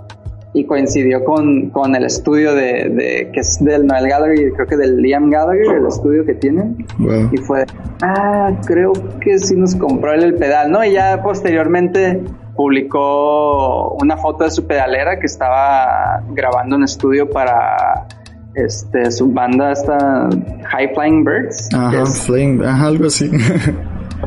y 0.56 0.64
coincidió 0.66 1.24
con, 1.24 1.70
con 1.70 1.94
el 1.96 2.04
estudio 2.04 2.54
de, 2.54 2.88
de- 2.88 3.30
que 3.32 3.40
es 3.40 3.58
del 3.62 3.86
Noel 3.86 4.08
Gallagher 4.08 4.38
y 4.40 4.52
creo 4.52 4.66
que 4.68 4.76
del 4.76 4.96
Liam 5.02 5.28
Gallagher, 5.28 5.76
el 5.78 5.86
estudio 5.88 6.24
que 6.24 6.34
tienen. 6.34 6.86
Wow. 6.98 7.28
Y 7.32 7.36
fue, 7.38 7.64
ah, 8.02 8.52
creo 8.64 8.92
que 9.20 9.38
sí 9.40 9.56
nos 9.56 9.74
compró 9.74 10.12
él 10.12 10.22
el 10.22 10.34
pedal, 10.36 10.70
¿no? 10.70 10.84
Y 10.84 10.92
ya 10.92 11.20
posteriormente 11.22 12.20
publicó 12.54 13.90
una 14.00 14.16
foto 14.16 14.44
de 14.44 14.50
su 14.50 14.66
pedalera 14.66 15.18
que 15.18 15.26
estaba 15.26 16.22
grabando 16.32 16.76
un 16.76 16.84
estudio 16.84 17.28
para 17.28 18.06
este 18.54 19.10
su 19.10 19.32
banda 19.32 19.72
esta 19.72 20.28
High 20.70 20.94
Flying 20.94 21.24
Birds. 21.24 21.68
Ajá, 21.74 22.02
es 22.02 22.22
Flame, 22.26 22.64
ajá, 22.66 22.86
algo 22.86 23.06
así. 23.06 23.28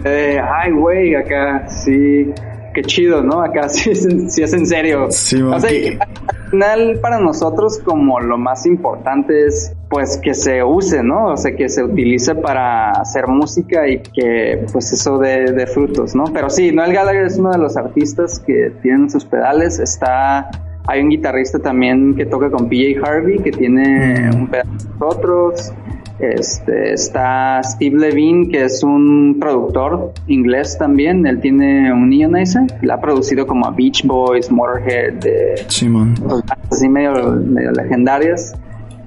de, 0.03 0.39
ay, 0.61 0.71
güey, 0.71 1.15
acá 1.15 1.67
sí, 1.69 2.33
qué 2.77 2.83
chido, 2.83 3.23
¿no? 3.23 3.41
Acá 3.41 3.67
sí, 3.69 3.89
es 3.89 4.05
en- 4.05 4.29
sí 4.29 4.43
es 4.43 4.53
en 4.53 4.67
serio. 4.67 5.07
Sí, 5.09 5.41
o 5.41 5.59
sea, 5.59 5.67
que- 5.69 5.97
al 5.99 6.49
final 6.51 6.99
para 7.01 7.19
nosotros 7.19 7.79
como 7.83 8.19
lo 8.19 8.37
más 8.37 8.65
importante 8.67 9.47
es 9.47 9.73
pues 9.89 10.17
que 10.17 10.33
se 10.35 10.63
use, 10.63 11.01
¿no? 11.01 11.25
O 11.33 11.37
sea, 11.37 11.55
que 11.55 11.67
se 11.69 11.83
utilice 11.83 12.35
para 12.35 12.91
hacer 12.91 13.27
música 13.27 13.87
y 13.87 13.99
que 13.99 14.65
pues 14.71 14.93
eso 14.93 15.17
de, 15.17 15.51
de 15.53 15.65
frutos, 15.65 16.13
¿no? 16.13 16.25
Pero 16.25 16.49
sí, 16.51 16.71
Noel 16.71 16.93
Gallagher 16.93 17.25
es 17.25 17.37
uno 17.39 17.51
de 17.51 17.57
los 17.57 17.75
artistas 17.77 18.39
que 18.45 18.71
tienen 18.83 19.09
sus 19.09 19.25
pedales, 19.25 19.79
está... 19.79 20.49
Hay 20.89 21.01
un 21.01 21.09
guitarrista 21.09 21.59
también 21.59 22.15
que 22.15 22.25
toca 22.25 22.49
con 22.49 22.69
PJ 22.69 23.05
Harvey, 23.05 23.39
que 23.39 23.51
tiene 23.51 24.29
un 24.33 24.47
pedal 24.47 24.67
de 24.77 24.85
nosotros. 24.97 25.73
Este, 26.19 26.93
está 26.93 27.61
Steve 27.63 27.95
Levine, 27.99 28.49
que 28.49 28.63
es 28.65 28.81
un 28.83 29.37
productor 29.39 30.13
inglés 30.27 30.75
también. 30.79 31.25
Él 31.27 31.39
tiene 31.39 31.93
un 31.93 32.11
Ionizer. 32.11 32.63
La 32.81 32.95
ha 32.95 32.99
producido 33.01 33.45
como 33.45 33.67
a 33.67 33.71
Beach 33.71 34.03
Boys, 34.05 34.51
Motorhead, 34.51 35.13
de, 35.13 35.63
Simón. 35.67 36.15
así 36.71 36.89
medio, 36.89 37.33
medio 37.33 37.71
legendarias. 37.71 38.53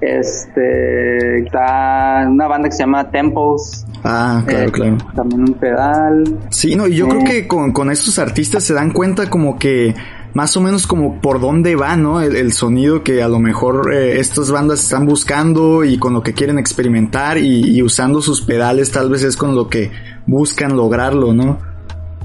Este, 0.01 1.41
está 1.41 2.27
una 2.29 2.47
banda 2.47 2.69
que 2.69 2.75
se 2.77 2.83
llama 2.85 3.11
Temples. 3.11 3.85
Ah, 4.03 4.43
claro, 4.47 4.69
eh, 4.69 4.73
claro. 4.73 4.97
También 5.15 5.41
un 5.43 5.55
pedal. 5.55 6.39
Sí, 6.51 6.75
no, 6.77 6.87
y 6.87 6.95
yo 6.97 7.07
Eh. 7.07 7.09
creo 7.11 7.25
que 7.25 7.47
con, 7.49 7.73
con 7.73 7.91
estos 7.91 8.19
artistas 8.19 8.63
se 8.65 8.73
dan 8.73 8.93
cuenta 8.93 9.29
como 9.29 9.59
que 9.59 9.95
más 10.35 10.57
o 10.57 10.61
menos 10.61 10.87
como 10.87 11.21
por 11.21 11.41
dónde 11.41 11.77
va, 11.77 11.97
¿no? 11.97 12.21
El, 12.21 12.53
sonido 12.53 13.03
que 13.03 13.23
a 13.23 13.29
lo 13.29 13.39
mejor 13.39 13.93
eh, 13.95 14.19
estas 14.21 14.51
bandas 14.51 14.81
están 14.81 15.07
buscando 15.07 15.85
y 15.85 15.99
con 15.99 16.13
lo 16.13 16.23
que 16.23 16.33
quieren 16.33 16.59
experimentar 16.59 17.39
y, 17.39 17.77
y 17.77 17.83
usando 17.83 18.21
sus 18.21 18.43
pedales 18.43 18.91
tal 18.91 19.11
vez 19.11 19.23
es 19.23 19.37
con 19.37 19.55
lo 19.55 19.69
que 19.69 19.91
buscan 20.27 20.77
lograrlo, 20.77 21.33
¿no? 21.33 21.59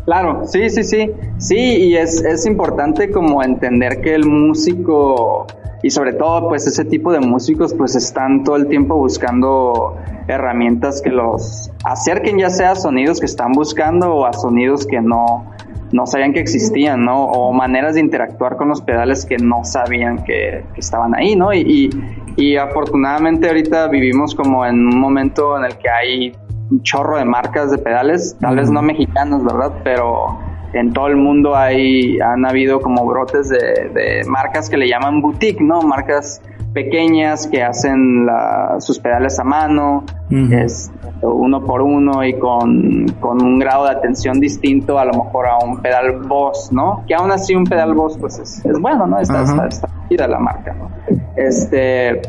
Claro, 0.06 0.46
sí, 0.46 0.70
sí, 0.70 0.84
sí. 0.84 1.12
Sí, 1.40 1.58
y 1.58 1.98
es, 1.98 2.24
es 2.24 2.46
importante 2.46 3.10
como 3.10 3.44
entender 3.44 4.02
que 4.02 4.14
el 4.14 4.26
músico, 4.26 5.48
y 5.82 5.90
sobre 5.90 6.14
todo 6.14 6.48
pues 6.48 6.68
ese 6.68 6.86
tipo 6.86 7.12
de 7.12 7.20
músicos 7.20 7.74
pues 7.74 7.96
están 7.96 8.44
todo 8.44 8.56
el 8.56 8.68
tiempo 8.68 8.96
buscando 8.96 9.98
herramientas 10.28 11.02
que 11.02 11.10
los 11.10 11.72
acerquen 11.84 12.38
ya 12.38 12.50
sea 12.50 12.72
a 12.72 12.76
sonidos 12.76 13.20
que 13.20 13.26
están 13.26 13.52
buscando 13.52 14.14
o 14.14 14.26
a 14.26 14.34
sonidos 14.34 14.86
que 14.86 15.02
no, 15.02 15.52
no 15.96 16.06
sabían 16.06 16.34
que 16.34 16.42
existían, 16.42 17.06
¿no? 17.06 17.24
O 17.24 17.54
maneras 17.54 17.94
de 17.94 18.02
interactuar 18.02 18.58
con 18.58 18.68
los 18.68 18.82
pedales 18.82 19.26
que 19.26 19.38
no 19.38 19.64
sabían 19.64 20.26
que, 20.26 20.66
que 20.74 20.80
estaban 20.82 21.16
ahí, 21.16 21.38
¿no? 21.38 21.54
Y, 21.54 21.62
y, 21.62 21.90
y 22.36 22.58
afortunadamente 22.58 23.48
ahorita 23.48 23.88
vivimos 23.88 24.36
como 24.36 24.66
en 24.66 24.76
un 24.76 25.00
momento 25.00 25.58
en 25.58 25.64
el 25.64 25.78
que 25.78 25.90
hay 25.90 26.34
un 26.70 26.84
chorro 26.84 27.18
de 27.18 27.24
marcas 27.24 27.72
de 27.72 27.78
pedales, 27.78 28.36
tal 28.42 28.58
vez 28.58 28.70
no 28.70 28.82
mexicanos, 28.82 29.46
¿verdad? 29.46 29.72
Pero 29.86 30.38
en 30.74 30.92
todo 30.92 31.08
el 31.08 31.16
mundo 31.16 31.56
hay, 31.56 32.20
han 32.20 32.46
habido 32.46 32.82
como 32.82 33.06
brotes 33.06 33.48
de, 33.48 33.90
de 33.94 34.24
marcas 34.28 34.70
que 34.70 34.76
le 34.76 34.90
llaman 34.90 35.22
boutique, 35.22 35.62
¿no? 35.62 35.82
Marcas 35.82 36.42
pequeñas 36.76 37.48
que 37.48 37.64
hacen 37.64 38.26
la- 38.28 38.76
sus 38.80 39.00
pedales 39.00 39.40
a 39.40 39.44
mano, 39.44 40.04
es 40.52 40.92
uno 41.22 41.64
por 41.64 41.82
uno 41.82 42.24
y 42.24 42.34
con, 42.38 43.06
con 43.22 43.42
un 43.42 43.58
grado 43.58 43.86
de 43.86 43.92
atención 43.92 44.40
distinto 44.40 45.00
a 45.00 45.06
lo 45.06 45.14
mejor 45.14 45.48
a 45.48 45.58
un 45.66 45.82
pedal 45.82 46.20
Boss, 46.28 46.70
¿no? 46.74 47.04
Que 47.08 47.16
aún 47.16 47.32
así 47.32 47.56
un 47.56 47.64
pedal 47.64 47.94
Boss 47.94 48.18
pues 48.20 48.38
es, 48.40 48.64
es 48.66 48.80
bueno, 48.80 49.08
¿no? 49.08 49.18
Está, 49.20 49.42
Ajá. 49.42 49.54
está, 49.54 49.68
está 49.68 49.90
chida 50.10 50.28
la 50.28 50.38
marca, 50.40 50.76
¿no? 50.78 50.90
Este, 51.38 52.22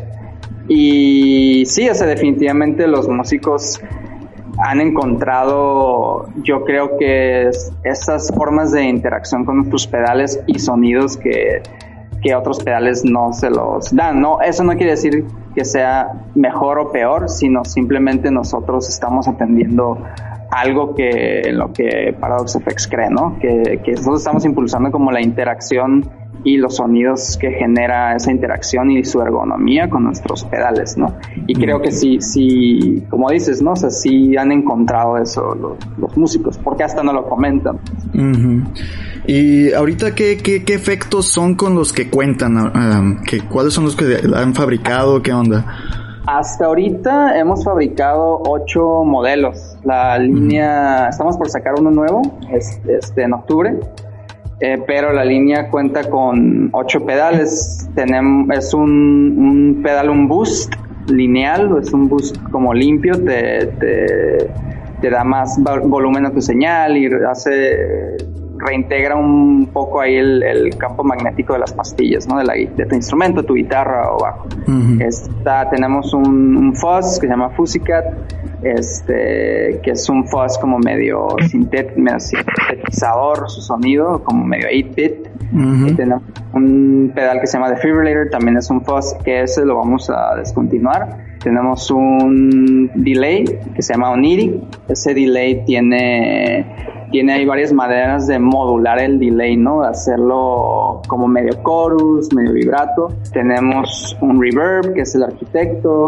y 0.69 1.65
sí, 1.65 1.89
o 1.89 1.93
sea, 1.93 2.07
definitivamente 2.07 2.87
los 2.87 3.07
músicos 3.09 3.81
han 4.59 4.81
encontrado, 4.81 6.29
yo 6.43 6.63
creo 6.63 6.97
que 6.97 7.49
es- 7.49 7.71
esas 7.83 8.33
formas 8.33 8.71
de 8.71 8.83
interacción 8.83 9.45
con 9.45 9.57
nuestros 9.57 9.85
pedales 9.87 10.39
y 10.47 10.57
sonidos 10.59 11.17
que, 11.17 11.61
que 12.21 12.35
otros 12.35 12.63
pedales 12.63 13.03
no 13.05 13.33
se 13.33 13.49
los 13.49 13.95
dan, 13.95 14.21
¿no? 14.21 14.41
Eso 14.41 14.63
no 14.63 14.73
quiere 14.75 14.91
decir 14.91 15.25
que 15.55 15.65
sea 15.65 16.25
mejor 16.35 16.79
o 16.79 16.91
peor, 16.91 17.29
sino 17.29 17.63
simplemente 17.65 18.31
nosotros 18.31 18.89
estamos 18.89 19.27
atendiendo 19.27 19.97
algo 20.51 20.95
que 20.95 21.41
en 21.41 21.57
lo 21.57 21.73
que 21.73 22.15
Paradox 22.19 22.57
FX 22.63 22.87
cree, 22.87 23.09
¿no? 23.09 23.37
Que, 23.39 23.81
que 23.83 23.91
nosotros 23.91 24.19
estamos 24.19 24.45
impulsando 24.45 24.91
como 24.91 25.11
la 25.11 25.21
interacción 25.21 26.09
y 26.43 26.57
los 26.57 26.77
sonidos 26.77 27.37
que 27.37 27.51
genera 27.51 28.15
esa 28.15 28.31
interacción 28.31 28.91
y 28.91 29.03
su 29.03 29.21
ergonomía 29.21 29.89
con 29.89 30.03
nuestros 30.03 30.43
pedales, 30.45 30.97
¿no? 30.97 31.15
Y 31.45 31.55
creo 31.55 31.81
que 31.81 31.91
sí, 31.91 32.21
sí, 32.21 33.03
como 33.09 33.29
dices, 33.29 33.61
¿no? 33.61 33.71
O 33.71 33.75
sea, 33.75 33.89
sí 33.89 34.37
han 34.37 34.51
encontrado 34.51 35.17
eso 35.17 35.55
los, 35.55 35.77
los 35.97 36.17
músicos, 36.17 36.57
porque 36.57 36.83
hasta 36.83 37.03
no 37.03 37.11
lo 37.13 37.27
comentan. 37.27 37.79
Ujú. 38.13 38.63
Y 39.27 39.73
ahorita, 39.73 40.15
¿qué, 40.15 40.37
qué, 40.37 40.63
qué 40.63 40.73
efectos 40.73 41.27
son 41.27 41.55
con 41.55 41.75
los 41.75 41.91
que 41.91 42.09
cuentan? 42.09 43.21
¿qué- 43.27 43.41
¿Cuáles 43.41 43.73
son 43.73 43.83
los 43.85 43.95
que 43.95 44.17
han 44.35 44.55
fabricado? 44.55 45.21
¿Qué 45.21 45.33
onda? 45.33 45.65
Hasta 46.25 46.65
ahorita 46.65 47.37
hemos 47.37 47.63
fabricado 47.63 48.41
ocho 48.45 49.03
modelos. 49.03 49.77
La 49.83 50.17
línea, 50.17 51.07
estamos 51.09 51.37
por 51.37 51.49
sacar 51.49 51.73
uno 51.79 51.91
nuevo, 51.91 52.21
este, 52.51 52.97
este, 52.97 53.23
en 53.23 53.33
octubre. 53.33 53.75
Eh, 54.59 54.81
pero 54.87 55.13
la 55.13 55.23
línea 55.23 55.69
cuenta 55.69 56.09
con 56.09 56.69
ocho 56.71 57.05
pedales. 57.05 57.87
Tenemos, 57.95 58.49
es 58.57 58.73
un, 58.73 59.35
un 59.37 59.81
pedal, 59.83 60.09
un 60.09 60.27
boost 60.27 60.73
lineal, 61.09 61.77
es 61.81 61.93
un 61.93 62.09
boost 62.09 62.37
como 62.51 62.73
limpio, 62.73 63.13
te, 63.23 63.67
te, 63.79 64.49
te 65.01 65.09
da 65.09 65.23
más 65.23 65.57
volumen 65.85 66.25
a 66.25 66.31
tu 66.31 66.41
señal 66.41 66.97
y 66.97 67.07
hace 67.29 68.17
reintegra 68.67 69.15
un 69.15 69.69
poco 69.73 70.01
ahí 70.01 70.15
el, 70.15 70.43
el 70.43 70.77
campo 70.77 71.03
magnético 71.03 71.53
de 71.53 71.59
las 71.59 71.73
pastillas, 71.73 72.27
¿no? 72.27 72.37
De, 72.37 72.43
la, 72.43 72.53
de 72.53 72.85
tu 72.85 72.95
instrumento, 72.95 73.43
tu 73.43 73.53
guitarra 73.55 74.11
o 74.13 74.19
bajo. 74.19 74.45
Ujú. 74.67 75.01
Está, 75.01 75.69
tenemos 75.69 76.13
un, 76.13 76.55
un 76.57 76.75
fuzz 76.75 77.19
que 77.19 77.27
se 77.27 77.31
llama 77.33 77.49
Fuzzycat, 77.51 78.05
este, 78.63 79.79
que 79.83 79.91
es 79.91 80.09
un 80.09 80.27
fuzz 80.27 80.57
como 80.59 80.79
medio, 80.79 81.27
sintet- 81.49 81.95
medio 81.95 82.19
sintetizador 82.19 83.49
su 83.49 83.61
sonido, 83.61 84.23
como 84.23 84.43
medio 84.45 84.67
8-bit. 84.67 85.16
Tenemos 85.95 86.23
un 86.53 87.11
pedal 87.13 87.39
que 87.39 87.47
se 87.47 87.57
llama 87.57 87.69
Defibrillator, 87.71 88.29
también 88.29 88.57
es 88.57 88.69
un 88.69 88.83
fuzz 88.83 89.13
que 89.23 89.43
ese 89.43 89.65
lo 89.65 89.75
vamos 89.75 90.09
a 90.09 90.35
descontinuar. 90.35 91.37
Tenemos 91.43 91.89
un 91.91 92.91
delay 92.95 93.45
que 93.75 93.81
se 93.81 93.93
llama 93.93 94.11
Oniri. 94.11 94.61
Ese 94.87 95.13
delay 95.13 95.63
tiene, 95.65 96.65
tiene 97.11 97.45
varias 97.45 97.71
maneras 97.71 98.27
de 98.27 98.39
modular 98.39 98.99
el 98.99 99.19
delay, 99.19 99.55
¿no? 99.55 99.81
De 99.81 99.87
hacerlo 99.89 101.01
como 101.07 101.27
medio 101.27 101.53
chorus, 101.63 102.33
medio 102.33 102.53
vibrato. 102.53 103.13
Tenemos 103.31 104.17
un 104.21 104.41
reverb, 104.41 104.93
que 104.93 105.01
es 105.01 105.15
el 105.15 105.23
arquitecto. 105.23 106.07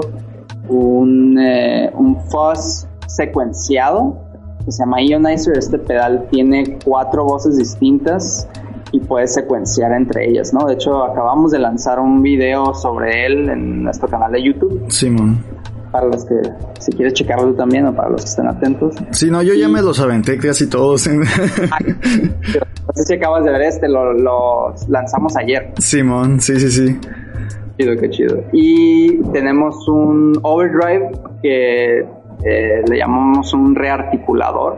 Un, 0.67 1.39
eh, 1.39 1.89
un 1.93 2.19
fuzz 2.29 2.87
secuenciado 3.07 4.17
que 4.65 4.71
se 4.71 4.83
llama 4.83 5.01
Ionizer. 5.01 5.57
Este 5.57 5.77
pedal 5.77 6.27
tiene 6.29 6.77
cuatro 6.83 7.23
voces 7.23 7.57
distintas 7.57 8.47
y 8.91 8.99
puede 8.99 9.27
secuenciar 9.27 9.91
entre 9.93 10.29
ellas, 10.29 10.53
¿no? 10.53 10.65
De 10.65 10.73
hecho, 10.73 11.03
acabamos 11.03 11.51
de 11.51 11.59
lanzar 11.59 11.99
un 11.99 12.21
video 12.21 12.73
sobre 12.73 13.25
él 13.25 13.49
en 13.49 13.83
nuestro 13.83 14.07
canal 14.07 14.31
de 14.31 14.43
YouTube, 14.43 14.85
Simón. 14.89 15.43
para 15.91 16.07
los 16.07 16.25
que, 16.25 16.35
si 16.79 16.91
quieres 16.91 17.13
checarlo 17.13 17.53
también 17.53 17.85
o 17.85 17.95
para 17.95 18.09
los 18.09 18.21
que 18.21 18.29
estén 18.29 18.47
atentos. 18.47 18.95
Sí, 19.11 19.29
no, 19.29 19.41
yo 19.41 19.53
ya 19.53 19.67
me 19.67 19.81
los 19.81 19.99
aventé 19.99 20.37
casi 20.37 20.67
todos. 20.69 21.07
Pero 21.07 22.65
no 22.87 22.93
sé 22.95 23.03
si 23.05 23.13
acabas 23.13 23.43
de 23.43 23.51
ver 23.51 23.61
este, 23.61 23.87
lo, 23.87 24.13
lo 24.13 24.73
lanzamos 24.87 25.35
ayer. 25.37 25.73
Simón, 25.77 26.39
sí, 26.39 26.59
sí, 26.59 26.71
sí. 26.71 26.99
Chido, 27.77 27.95
qué 27.95 28.09
chido. 28.09 28.43
Y 28.51 29.21
tenemos 29.31 29.87
un 29.87 30.33
overdrive 30.41 31.11
que 31.41 31.99
eh, 32.43 32.83
le 32.87 32.97
llamamos 32.97 33.53
un 33.53 33.75
rearticulador. 33.75 34.77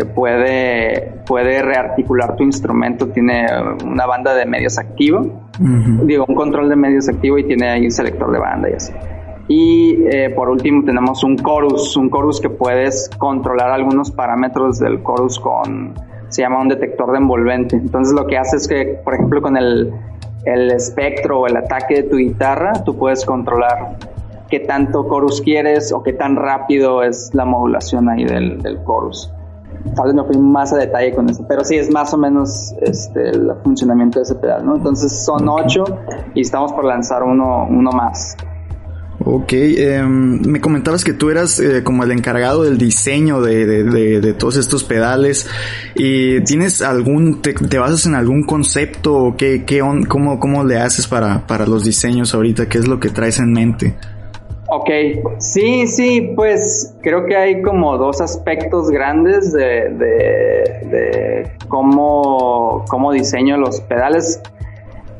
Que 0.00 0.06
puede, 0.06 1.12
puede 1.26 1.60
rearticular 1.60 2.34
tu 2.34 2.42
instrumento, 2.42 3.08
tiene 3.08 3.46
una 3.84 4.06
banda 4.06 4.34
de 4.34 4.46
medios 4.46 4.78
activo, 4.78 5.20
Ujú. 5.60 6.06
digo, 6.06 6.24
un 6.26 6.34
control 6.34 6.70
de 6.70 6.76
medios 6.76 7.06
activo 7.10 7.36
y 7.36 7.44
tiene 7.44 7.68
ahí 7.68 7.84
un 7.84 7.90
selector 7.90 8.32
de 8.32 8.38
banda 8.38 8.70
y 8.70 8.72
así. 8.72 8.92
Y 9.46 10.04
eh, 10.10 10.30
por 10.30 10.48
último 10.48 10.84
tenemos 10.84 11.22
un 11.22 11.36
chorus, 11.36 11.98
un 11.98 12.10
chorus 12.10 12.40
que 12.40 12.48
puedes 12.48 13.10
controlar 13.18 13.70
algunos 13.72 14.10
parámetros 14.10 14.78
del 14.78 15.02
chorus 15.02 15.38
con, 15.38 15.92
se 16.28 16.40
llama 16.42 16.62
un 16.62 16.68
detector 16.68 17.12
de 17.12 17.18
envolvente. 17.18 17.76
Entonces 17.76 18.14
lo 18.14 18.26
que 18.26 18.38
hace 18.38 18.56
es 18.56 18.66
que, 18.66 19.00
por 19.04 19.14
ejemplo, 19.14 19.42
con 19.42 19.58
el, 19.58 19.92
el 20.46 20.70
espectro 20.70 21.40
o 21.40 21.46
el 21.46 21.58
ataque 21.58 21.96
de 21.96 22.02
tu 22.04 22.16
guitarra, 22.16 22.72
tú 22.84 22.96
puedes 22.96 23.26
controlar 23.26 23.96
qué 24.48 24.60
tanto 24.60 25.06
chorus 25.06 25.42
quieres 25.42 25.92
o 25.92 26.02
qué 26.02 26.14
tan 26.14 26.36
rápido 26.36 27.02
es 27.02 27.34
la 27.34 27.44
modulación 27.44 28.08
ahí 28.08 28.24
del, 28.24 28.62
del 28.62 28.82
chorus. 28.84 29.30
Tal 29.96 30.06
vez 30.06 30.14
no 30.14 30.26
fui 30.26 30.36
más 30.38 30.72
a 30.72 30.76
detalle 30.76 31.14
con 31.14 31.28
eso, 31.30 31.44
pero 31.48 31.64
sí 31.64 31.76
es 31.76 31.90
más 31.90 32.12
o 32.12 32.18
menos 32.18 32.74
este, 32.82 33.30
el 33.30 33.50
funcionamiento 33.64 34.18
de 34.18 34.24
ese 34.24 34.34
pedal, 34.34 34.64
¿no? 34.66 34.76
Entonces 34.76 35.24
son 35.24 35.48
ocho 35.48 35.84
y 36.34 36.42
estamos 36.42 36.72
por 36.72 36.84
lanzar 36.84 37.22
uno, 37.22 37.66
uno 37.68 37.90
más. 37.90 38.36
Ok, 39.22 39.52
em, 39.52 40.40
me 40.46 40.60
comentabas 40.62 41.04
que 41.04 41.12
tú 41.12 41.28
eras 41.28 41.60
eh, 41.60 41.84
como 41.84 42.04
el 42.04 42.10
encargado 42.10 42.62
del 42.64 42.78
diseño 42.78 43.42
de, 43.42 43.66
de, 43.66 43.84
de, 43.84 44.20
de 44.20 44.32
todos 44.32 44.56
estos 44.56 44.82
pedales 44.82 45.46
y 45.94 46.40
tienes 46.44 46.80
algún, 46.80 47.42
te, 47.42 47.52
te 47.52 47.78
basas 47.78 48.06
en 48.06 48.14
algún 48.14 48.44
concepto 48.44 49.14
o 49.14 49.36
qué, 49.36 49.64
qué 49.66 49.82
on- 49.82 50.04
cómo, 50.04 50.40
cómo 50.40 50.64
le 50.64 50.78
haces 50.80 51.06
para, 51.06 51.46
para 51.46 51.66
los 51.66 51.84
diseños 51.84 52.34
ahorita, 52.34 52.66
qué 52.68 52.78
es 52.78 52.88
lo 52.88 52.98
que 52.98 53.10
traes 53.10 53.38
en 53.38 53.52
mente. 53.52 53.94
Ok, 54.72 54.88
sí, 55.38 55.88
sí, 55.88 56.32
pues 56.36 56.96
creo 57.02 57.26
que 57.26 57.34
hay 57.34 57.60
como 57.60 57.98
dos 57.98 58.20
aspectos 58.20 58.88
grandes 58.88 59.52
de, 59.52 59.90
de, 59.90 60.86
de 60.88 61.52
cómo, 61.66 62.84
cómo 62.88 63.10
diseño 63.10 63.56
los 63.56 63.80
pedales 63.80 64.40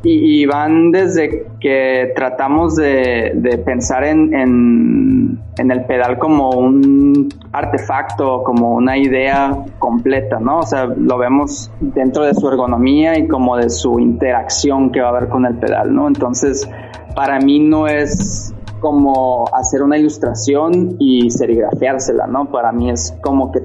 y, 0.04 0.42
y 0.42 0.46
van 0.46 0.92
desde 0.92 1.46
que 1.58 2.12
tratamos 2.14 2.76
de, 2.76 3.32
de 3.34 3.58
pensar 3.58 4.04
en, 4.04 4.32
en, 4.32 5.40
en 5.58 5.70
el 5.72 5.84
pedal 5.84 6.18
como 6.18 6.50
un 6.50 7.28
artefacto, 7.50 8.44
como 8.44 8.74
una 8.74 8.96
idea 8.98 9.64
completa, 9.80 10.38
¿no? 10.38 10.60
O 10.60 10.62
sea, 10.62 10.86
lo 10.86 11.18
vemos 11.18 11.72
dentro 11.80 12.24
de 12.24 12.34
su 12.34 12.46
ergonomía 12.48 13.18
y 13.18 13.26
como 13.26 13.56
de 13.56 13.68
su 13.68 13.98
interacción 13.98 14.92
que 14.92 15.00
va 15.00 15.08
a 15.08 15.10
haber 15.10 15.28
con 15.28 15.44
el 15.44 15.56
pedal, 15.56 15.92
¿no? 15.92 16.06
Entonces, 16.06 16.70
para 17.16 17.40
mí 17.40 17.58
no 17.58 17.88
es 17.88 18.54
como 18.80 19.44
hacer 19.52 19.82
una 19.82 19.96
ilustración 19.98 20.96
y 20.98 21.30
serigrafiársela, 21.30 22.26
¿no? 22.26 22.50
Para 22.50 22.72
mí 22.72 22.90
es 22.90 23.14
como 23.22 23.52
que 23.52 23.60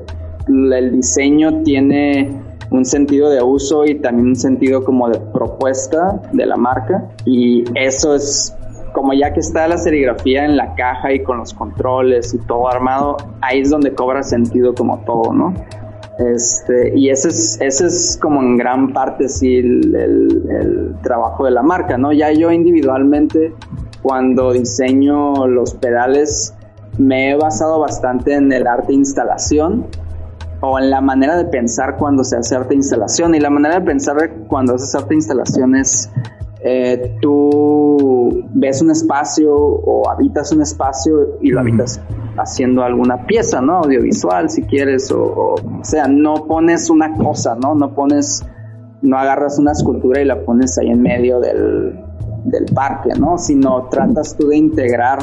el 0.47 0.91
diseño 0.91 1.63
tiene 1.63 2.39
un 2.71 2.83
sentido 2.85 3.29
de 3.29 3.41
uso 3.41 3.85
y 3.85 3.95
también 3.95 4.27
un 4.29 4.35
sentido 4.35 4.83
como 4.83 5.09
de 5.09 5.19
propuesta 5.19 6.21
de 6.33 6.45
la 6.45 6.57
marca 6.57 7.09
y 7.25 7.63
eso 7.75 8.15
es 8.15 8.53
como 8.91 9.13
ya 9.13 9.33
que 9.33 9.39
está 9.41 9.67
la 9.67 9.77
serigrafía 9.77 10.45
en 10.45 10.55
la 10.55 10.73
caja 10.75 11.11
y 11.13 11.21
con 11.23 11.37
los 11.37 11.53
controles 11.53 12.33
y 12.33 12.37
todo 12.39 12.67
armado, 12.69 13.17
ahí 13.41 13.59
es 13.61 13.69
donde 13.69 13.93
cobra 13.93 14.23
sentido 14.23 14.73
como 14.73 14.99
todo, 14.99 15.33
¿no? 15.33 15.53
Este, 16.17 16.97
y 16.97 17.09
ese 17.09 17.27
es, 17.27 17.59
ese 17.59 17.87
es 17.87 18.17
como 18.21 18.41
en 18.41 18.55
gran 18.55 18.93
parte 18.93 19.27
sí 19.27 19.57
el, 19.57 19.93
el- 19.95 20.49
el 20.49 20.95
trabajo 21.03 21.43
de 21.43 21.51
la 21.51 21.61
marca, 21.61 21.97
¿no? 21.97 22.13
Ya 22.13 22.31
yo 22.31 22.51
individualmente 22.51 23.53
cuando 24.05 24.53
diseño 24.53 25.47
los 25.47 25.73
pedales 25.73 26.53
me 26.99 27.31
he 27.31 27.35
basado 27.35 27.79
bastante 27.79 28.35
en 28.35 28.53
el 28.53 28.67
arte 28.67 28.89
de 28.89 28.99
instalación 28.99 29.87
o 30.61 30.77
en 30.77 30.91
la 30.91 31.01
manera 31.01 31.35
de 31.35 31.45
pensar 31.45 31.97
cuando 31.97 32.23
se 32.23 32.37
hace 32.37 32.55
arte 32.55 32.75
instalación. 32.75 33.33
Y 33.33 33.39
la 33.39 33.49
manera 33.49 33.79
de 33.79 33.81
pensar 33.81 34.15
cuando 34.47 34.75
haces 34.75 34.93
arte 34.93 35.15
instalación 35.15 35.75
es 35.75 36.11
eh, 36.63 37.17
tú 37.19 38.45
ves 38.53 38.79
un 38.83 38.91
espacio 38.91 39.55
o 39.55 40.07
habitas 40.07 40.51
un 40.51 40.61
espacio 40.61 41.39
y 41.41 41.49
lo 41.49 41.61
habitas 41.61 41.99
haciendo 42.37 42.83
alguna 42.83 43.25
pieza, 43.25 43.59
¿no? 43.59 43.79
Audiovisual, 43.79 44.51
si 44.51 44.61
quieres, 44.61 45.11
o, 45.11 45.23
o, 45.23 45.53
o 45.55 45.83
sea, 45.83 46.07
no 46.07 46.45
pones 46.45 46.91
una 46.91 47.11
cosa, 47.17 47.55
¿no? 47.55 47.73
No 47.73 47.95
pones, 47.95 48.45
no 49.01 49.17
agarras 49.17 49.57
una 49.57 49.71
escultura 49.71 50.21
y 50.21 50.25
la 50.25 50.45
pones 50.45 50.77
ahí 50.77 50.91
en 50.91 51.01
medio 51.01 51.39
del, 51.39 52.04
del 52.45 52.65
parque, 52.73 53.09
¿no? 53.19 53.37
Sino 53.37 53.83
tratas 53.89 54.35
tú 54.37 54.47
de 54.47 54.57
integrar 54.57 55.19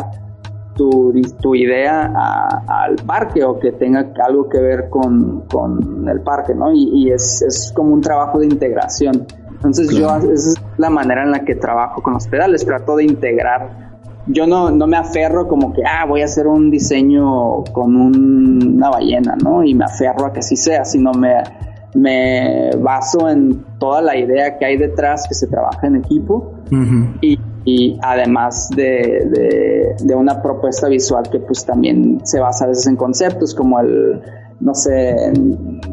tu, 0.75 1.13
tu 1.41 1.55
idea 1.55 2.11
a- 2.15 2.85
al 2.85 2.97
parque 2.97 3.45
o 3.45 3.59
que 3.59 3.73
tenga 3.73 4.11
algo 4.27 4.49
que 4.49 4.59
ver 4.59 4.89
con, 4.91 5.43
con 5.51 6.09
el 6.09 6.21
parque, 6.23 6.55
¿no? 6.55 6.73
Y, 6.73 6.89
y 6.95 7.11
es, 7.13 7.43
es 7.43 7.73
como 7.77 7.93
un 7.93 8.01
trabajo 8.01 8.39
de 8.39 8.47
integración. 8.47 9.27
Entonces 9.53 9.89
Claro. 9.91 10.25
yo, 10.25 10.33
esa 10.33 10.51
es 10.51 10.55
la 10.79 10.91
manera 10.91 11.23
en 11.23 11.31
la 11.31 11.45
que 11.45 11.55
trabajo 11.55 12.03
con 12.03 12.15
los 12.15 12.27
pedales, 12.27 12.65
trato 12.65 12.97
de 12.97 13.05
integrar. 13.05 13.93
Yo 14.27 14.47
no, 14.47 14.71
no 14.71 14.87
me 14.87 14.97
aferro 14.97 15.47
como 15.49 15.73
que, 15.73 15.83
ah, 15.85 16.05
voy 16.07 16.23
a 16.23 16.25
hacer 16.25 16.47
un 16.47 16.71
diseño 16.71 17.65
con 17.73 17.95
un- 17.97 18.75
una 18.77 18.89
ballena, 18.91 19.37
¿no? 19.43 19.63
Y 19.65 19.75
me 19.75 19.85
aferro 19.85 20.27
a 20.27 20.33
que 20.33 20.41
así 20.41 20.57
sea, 20.57 20.85
sino 20.85 21.13
me, 21.13 21.35
me 21.95 22.71
baso 22.79 23.29
en 23.29 23.65
toda 23.79 24.01
la 24.03 24.17
idea 24.17 24.59
que 24.59 24.65
hay 24.65 24.77
detrás, 24.79 25.27
que 25.29 25.35
se 25.35 25.47
trabaja 25.47 25.87
en 25.87 25.97
equipo 25.97 26.55
y, 27.21 27.39
y 27.65 27.99
además 28.03 28.71
de, 28.75 29.29
de- 29.31 29.95
de 30.03 30.15
una 30.15 30.41
propuesta 30.43 30.89
visual 30.89 31.25
que 31.31 31.39
pues 31.39 31.65
también 31.67 32.21
se 32.25 32.41
basa 32.41 32.65
a 32.65 32.69
veces 32.69 32.87
en 32.87 32.97
conceptos 32.97 33.55
como 33.55 33.79
el, 33.81 34.21
no 34.61 34.75
sé, 34.75 35.15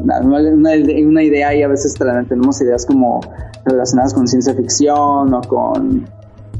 una, 0.02 0.20
una- 0.20 1.22
idea 1.22 1.54
y 1.54 1.62
a 1.62 1.68
veces 1.68 1.94
tenemos 1.94 2.60
ideas 2.62 2.86
como 2.86 3.20
relacionadas 3.66 4.14
con 4.14 4.26
ciencia 4.26 4.54
ficción 4.54 5.34
o 5.34 5.40
con, 5.42 6.06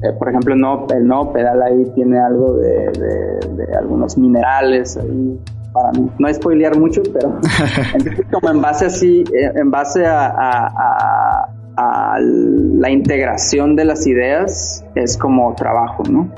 eh, 0.02 0.12
por 0.18 0.28
ejemplo, 0.28 0.54
nuevo, 0.54 0.86
el 0.92 1.06
nuevo 1.06 1.32
pedal 1.32 1.62
ahí 1.62 1.90
tiene 1.94 2.18
algo 2.18 2.58
de, 2.58 2.90
de- 2.92 3.64
de 3.64 3.74
algunos 3.74 4.18
minerales 4.18 4.96
ahí. 4.98 5.38
Para 5.72 5.90
no, 6.18 6.34
spoilear 6.34 6.76
mucho, 6.78 7.02
pero 7.12 7.38
entonces, 7.94 8.26
como 8.32 8.50
en 8.50 8.60
base 8.60 8.86
así, 8.86 9.22
eh, 9.32 9.52
en 9.54 9.70
base 9.70 10.04
a, 10.04 10.26
a- 10.26 10.66
a- 10.66 11.48
a 11.76 12.18
la 12.20 12.90
integración 12.90 13.76
de 13.76 13.84
las 13.84 14.06
ideas, 14.06 14.84
es 14.94 15.16
como 15.16 15.54
trabajo, 15.54 16.02
¿no? 16.10 16.28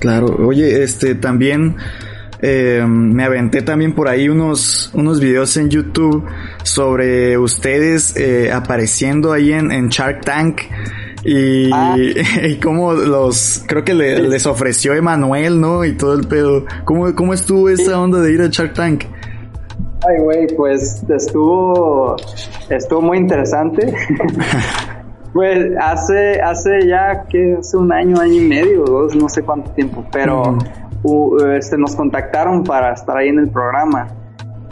Claro, 0.00 0.26
oye, 0.46 0.82
este 0.82 1.14
también 1.14 1.76
eh, 2.42 2.84
me 2.86 3.24
aventé 3.24 3.62
también 3.62 3.94
por 3.94 4.08
ahí 4.08 4.28
unos, 4.28 4.90
unos 4.94 5.20
videos 5.20 5.56
en 5.56 5.70
YouTube 5.70 6.24
sobre 6.62 7.38
ustedes 7.38 8.14
eh, 8.16 8.52
apareciendo 8.52 9.32
ahí 9.32 9.52
en, 9.52 9.70
en 9.72 9.88
Shark 9.88 10.22
Tank 10.22 10.60
y, 11.26 11.70
Ah. 11.72 11.96
y 12.42 12.56
cómo 12.56 12.92
los, 12.94 13.64
creo 13.66 13.84
que 13.84 13.94
le- 13.94 14.20
les 14.20 14.46
ofreció 14.46 14.94
Emanuel, 14.94 15.60
¿no? 15.60 15.84
Y 15.84 15.96
todo 15.96 16.14
el 16.14 16.26
pedo. 16.26 16.64
¿Cómo, 16.84 17.14
cómo 17.14 17.34
estuvo 17.34 17.68
esa 17.68 18.00
onda 18.00 18.20
de 18.20 18.32
ir 18.32 18.40
a 18.42 18.46
Shark 18.46 18.74
Tank? 18.74 19.04
Ay, 20.08 20.22
güey, 20.22 20.46
pues 20.56 21.02
estuvo, 21.08 22.14
estuvo 22.70 23.02
muy 23.02 23.18
interesante. 23.18 23.92
pues 25.32 25.66
hace, 25.80 26.40
hace 26.40 26.86
ya 26.88 27.24
que 27.28 27.56
hace 27.58 27.76
un 27.76 27.92
año, 27.92 28.20
año 28.20 28.34
y 28.34 28.40
medio, 28.48 28.84
dos, 28.84 29.14
no 29.16 29.28
sé 29.28 29.42
cuánto 29.42 29.70
tiempo, 29.72 30.04
pero 30.12 30.42
Ujú. 30.42 30.58
u- 31.02 31.44
este, 31.46 31.76
nos 31.76 31.94
contactaron 31.96 32.62
para 32.64 32.92
estar 32.92 33.16
ahí 33.16 33.28
en 33.28 33.38
el 33.40 33.48
programa. 33.50 34.08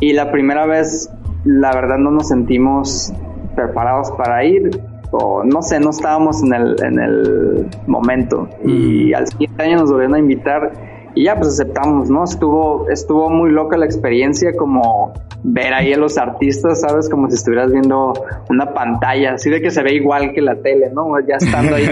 Y 0.00 0.12
la 0.12 0.30
primera 0.30 0.66
vez, 0.66 1.10
la 1.44 1.72
verdad, 1.74 1.98
no 1.98 2.10
nos 2.10 2.28
sentimos 2.28 3.12
preparados 3.54 4.10
para 4.12 4.44
ir. 4.44 4.70
O 5.16 5.44
no 5.44 5.62
sé, 5.62 5.78
no 5.80 5.90
estábamos 5.90 6.42
en 6.42 6.52
el, 6.54 6.76
en 6.84 6.98
el 7.00 7.66
momento. 7.86 8.48
Y 8.64 9.12
al 9.14 9.26
siguiente 9.28 9.62
año 9.62 9.76
nos 9.78 9.90
volvieron 9.90 10.14
a 10.16 10.18
invitar 10.18 10.72
y 11.14 11.24
ya 11.24 11.36
pues 11.36 11.48
aceptamos, 11.50 12.10
¿no? 12.10 12.24
Estuvo, 12.24 12.88
estuvo 12.90 13.30
muy 13.30 13.50
loca 13.50 13.76
la 13.76 13.84
experiencia 13.86 14.52
como 14.56 15.12
ver 15.44 15.72
ahí 15.72 15.92
a 15.92 15.96
los 15.96 16.18
artistas, 16.18 16.80
¿sabes? 16.80 17.08
Como 17.08 17.28
si 17.28 17.34
estuvieras 17.36 17.70
viendo 17.70 18.12
una 18.50 18.74
pantalla, 18.74 19.34
así 19.34 19.48
de 19.50 19.60
que 19.62 19.70
se 19.70 19.82
ve 19.82 19.94
igual 19.94 20.32
que 20.32 20.40
la 20.42 20.56
tele, 20.56 20.90
¿no? 20.92 21.06
Ya 21.20 21.36
estando 21.36 21.76
ahí 21.76 21.88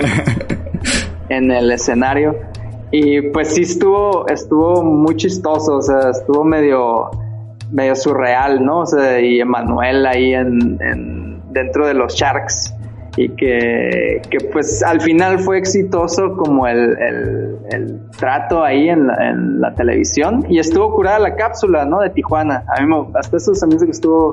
en 1.28 1.50
el 1.50 1.70
escenario. 1.70 2.35
Y 2.90 3.22
pues 3.30 3.54
sí 3.54 3.62
estuvo, 3.62 4.26
estuvo 4.28 4.82
muy 4.82 5.16
chistoso, 5.16 5.76
o 5.76 5.82
sea, 5.82 6.11
estuvo 6.11 6.44
medio, 6.44 7.11
medio 7.70 7.94
surreal, 7.94 8.64
¿no? 8.64 8.80
O 8.80 8.87
sea, 8.87 9.18
y 9.20 9.40
Emanuel 9.40 10.04
ahí 10.06 10.35
en, 10.35 10.78
en- 10.80 11.40
dentro 11.52 11.87
de 11.87 11.94
los 11.94 12.14
Sharks. 12.14 12.71
Y 13.16 13.29
que, 13.31 14.22
que 14.31 14.38
pues 14.53 14.83
al 14.83 15.01
final 15.03 15.38
fue 15.40 15.59
exitoso 15.59 16.35
como 16.37 16.66
el, 16.66 16.96
el- 16.98 17.57
el 17.70 18.01
trato 18.18 18.64
ahí 18.64 18.88
en 18.88 19.07
la, 19.07 19.31
en 19.31 19.61
la 19.61 19.75
televisión. 19.75 20.44
Y 20.48 20.59
estuvo 20.59 20.94
curada 20.94 21.18
la 21.18 21.37
cápsula, 21.37 21.85
¿no? 21.85 22.01
De 22.01 22.09
Tijuana. 22.11 22.64
A 22.75 22.81
mí 22.81 22.87
me, 22.87 23.07
hasta 23.18 23.37
eso 23.37 23.55
se 23.55 23.66
me 23.66 23.75
hizo 23.75 23.85
que 23.85 23.90
estuvo, 23.90 24.33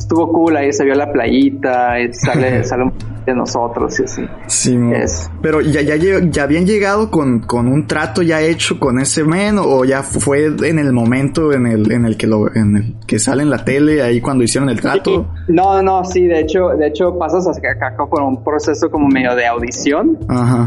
estuvo 0.00 0.32
cool, 0.32 0.56
ahí 0.56 0.72
se 0.72 0.84
vio 0.84 0.94
la 0.94 1.12
playita, 1.12 1.94
sale, 2.12 2.64
sale 2.70 2.84
un 2.84 2.92
de 3.26 3.34
nosotros 3.34 4.00
y 4.00 4.04
así. 4.04 4.22
Sí. 4.46 4.78
Es- 4.94 5.30
pero 5.42 5.60
ya, 5.60 5.82
ya, 5.82 5.96
ya 5.96 6.42
habían 6.42 6.66
llegado 6.66 7.10
con, 7.10 7.40
con 7.40 7.68
un 7.68 7.86
trato 7.86 8.22
ya 8.22 8.40
hecho 8.40 8.80
con 8.80 8.98
ese 8.98 9.24
men 9.24 9.56
o 9.58 9.84
ya 9.84 10.02
fue 10.02 10.46
en 10.46 10.78
el 10.78 10.92
momento 10.92 11.52
en 11.52 11.66
el, 11.66 11.92
en 11.92 12.06
el 12.06 12.16
que 12.16 12.26
lo, 12.26 12.52
en 12.54 12.76
el 12.76 12.94
que 13.06 13.18
sale 13.18 13.42
en 13.42 13.50
la 13.50 13.62
tele 13.62 14.02
ahí 14.02 14.20
cuando 14.22 14.42
hicieron 14.42 14.70
el 14.70 14.80
trato. 14.80 15.26
No, 15.48 15.82
no, 15.82 16.02
sí, 16.04 16.24
de 16.26 16.40
hecho, 16.40 16.70
de 16.70 16.86
hecho 16.88 17.16
pasas 17.18 17.46
acá, 17.46 17.72
acá 17.72 18.06
por 18.06 18.22
un 18.22 18.42
proceso 18.42 18.90
como 18.90 19.06
medio 19.06 19.34
de 19.34 19.46
audición 19.46 20.18
Ajá. 20.28 20.66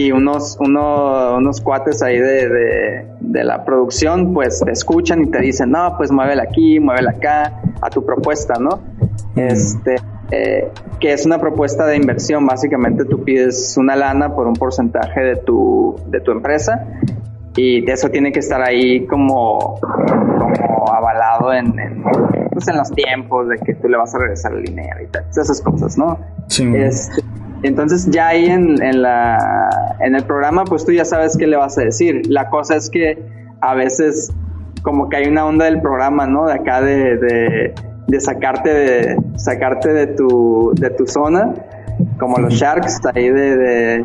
Y 0.00 0.12
unos, 0.12 0.56
uno, 0.60 1.36
unos 1.36 1.60
cuates 1.60 2.02
ahí 2.02 2.18
de, 2.18 2.48
de, 2.48 3.06
de 3.20 3.44
la 3.44 3.64
producción 3.64 4.32
pues 4.32 4.60
te 4.64 4.72
escuchan 4.72 5.22
y 5.24 5.30
te 5.30 5.40
dicen, 5.40 5.70
no, 5.70 5.94
pues 5.96 6.10
muévela 6.10 6.44
aquí, 6.44 6.80
muévela 6.80 7.10
acá, 7.10 7.60
a 7.82 7.90
tu 7.90 8.04
propuesta, 8.04 8.54
¿no? 8.58 8.80
Este, 9.36 9.96
eh, 10.30 10.70
que 10.98 11.12
es 11.12 11.26
una 11.26 11.38
propuesta 11.38 11.86
de 11.86 11.96
inversión, 11.96 12.46
básicamente 12.46 13.04
tú 13.04 13.22
pides 13.24 13.76
una 13.76 13.94
lana 13.94 14.34
por 14.34 14.46
un 14.46 14.54
porcentaje 14.54 15.20
de 15.20 15.36
tu, 15.36 15.96
de 16.06 16.20
tu 16.20 16.30
empresa 16.32 16.86
y 17.56 17.88
eso 17.90 18.08
tiene 18.08 18.32
que 18.32 18.38
estar 18.38 18.62
ahí 18.62 19.06
como, 19.06 19.78
como 19.80 20.92
avalado 20.92 21.52
en, 21.52 21.78
en, 21.78 22.02
pues, 22.52 22.68
en 22.68 22.76
los 22.78 22.90
tiempos 22.92 23.48
de 23.48 23.58
que 23.58 23.74
tú 23.74 23.88
le 23.88 23.98
vas 23.98 24.14
a 24.14 24.18
regresar 24.18 24.54
el 24.54 24.64
dinero 24.64 25.02
y 25.02 25.08
tal, 25.08 25.24
esas 25.28 25.60
cosas, 25.60 25.98
¿no? 25.98 26.18
Sí. 26.46 26.70
Este, 26.74 27.22
entonces 27.62 28.06
ya 28.10 28.28
ahí 28.28 28.46
en, 28.46 28.82
en, 28.82 29.02
la, 29.02 29.68
en 30.00 30.14
el 30.14 30.24
programa 30.24 30.64
pues 30.64 30.84
tú 30.84 30.92
ya 30.92 31.04
sabes 31.04 31.36
qué 31.36 31.46
le 31.46 31.56
vas 31.56 31.76
a 31.78 31.82
decir. 31.82 32.22
La 32.28 32.48
cosa 32.48 32.76
es 32.76 32.90
que 32.90 33.18
a 33.60 33.74
veces 33.74 34.32
como 34.82 35.08
que 35.08 35.16
hay 35.16 35.28
una 35.28 35.44
onda 35.44 35.66
del 35.66 35.80
programa, 35.80 36.26
¿no? 36.26 36.46
De 36.46 36.54
acá 36.54 36.80
de, 36.80 37.16
de, 37.18 37.74
de 38.06 38.20
sacarte 38.20 38.70
de 38.72 39.16
sacarte 39.36 39.92
de 39.92 40.06
tu, 40.08 40.72
de 40.74 40.90
tu 40.90 41.06
zona, 41.06 41.54
como 42.18 42.38
los 42.38 42.54
Sharks 42.54 43.00
ahí 43.14 43.28
de, 43.28 43.56
de, 43.56 44.04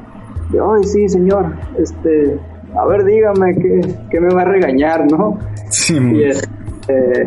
de, 0.51 0.59
ay 0.59 0.83
sí 0.83 1.07
señor, 1.07 1.55
este, 1.79 2.37
a 2.77 2.85
ver 2.85 3.05
dígame 3.05 3.55
qué, 3.55 3.95
qué 4.09 4.19
me 4.19 4.33
va 4.33 4.41
a 4.41 4.45
regañar, 4.45 5.09
¿no? 5.09 5.39
Sí. 5.69 5.97
Y 5.97 6.23
este, 6.23 7.25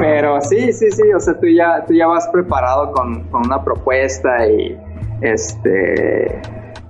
pero 0.00 0.40
sí, 0.40 0.72
sí, 0.72 0.90
sí, 0.90 1.12
o 1.12 1.20
sea, 1.20 1.34
tú 1.38 1.46
ya, 1.48 1.84
tú 1.86 1.94
ya 1.94 2.06
vas 2.06 2.28
preparado 2.32 2.92
con, 2.92 3.24
con 3.24 3.46
una 3.46 3.62
propuesta 3.62 4.46
y 4.46 4.78
este 5.20 6.40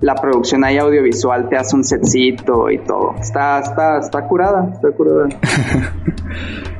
la 0.01 0.15
producción 0.15 0.63
ahí 0.63 0.79
audiovisual 0.79 1.49
te 1.49 1.57
hace 1.57 1.75
un 1.75 1.83
setcito 1.83 2.71
y 2.71 2.79
todo. 2.79 3.17
Está, 3.21 3.59
está, 3.59 3.99
está 3.99 4.23
curada, 4.29 4.71
está 4.73 4.91
curada. 4.93 5.29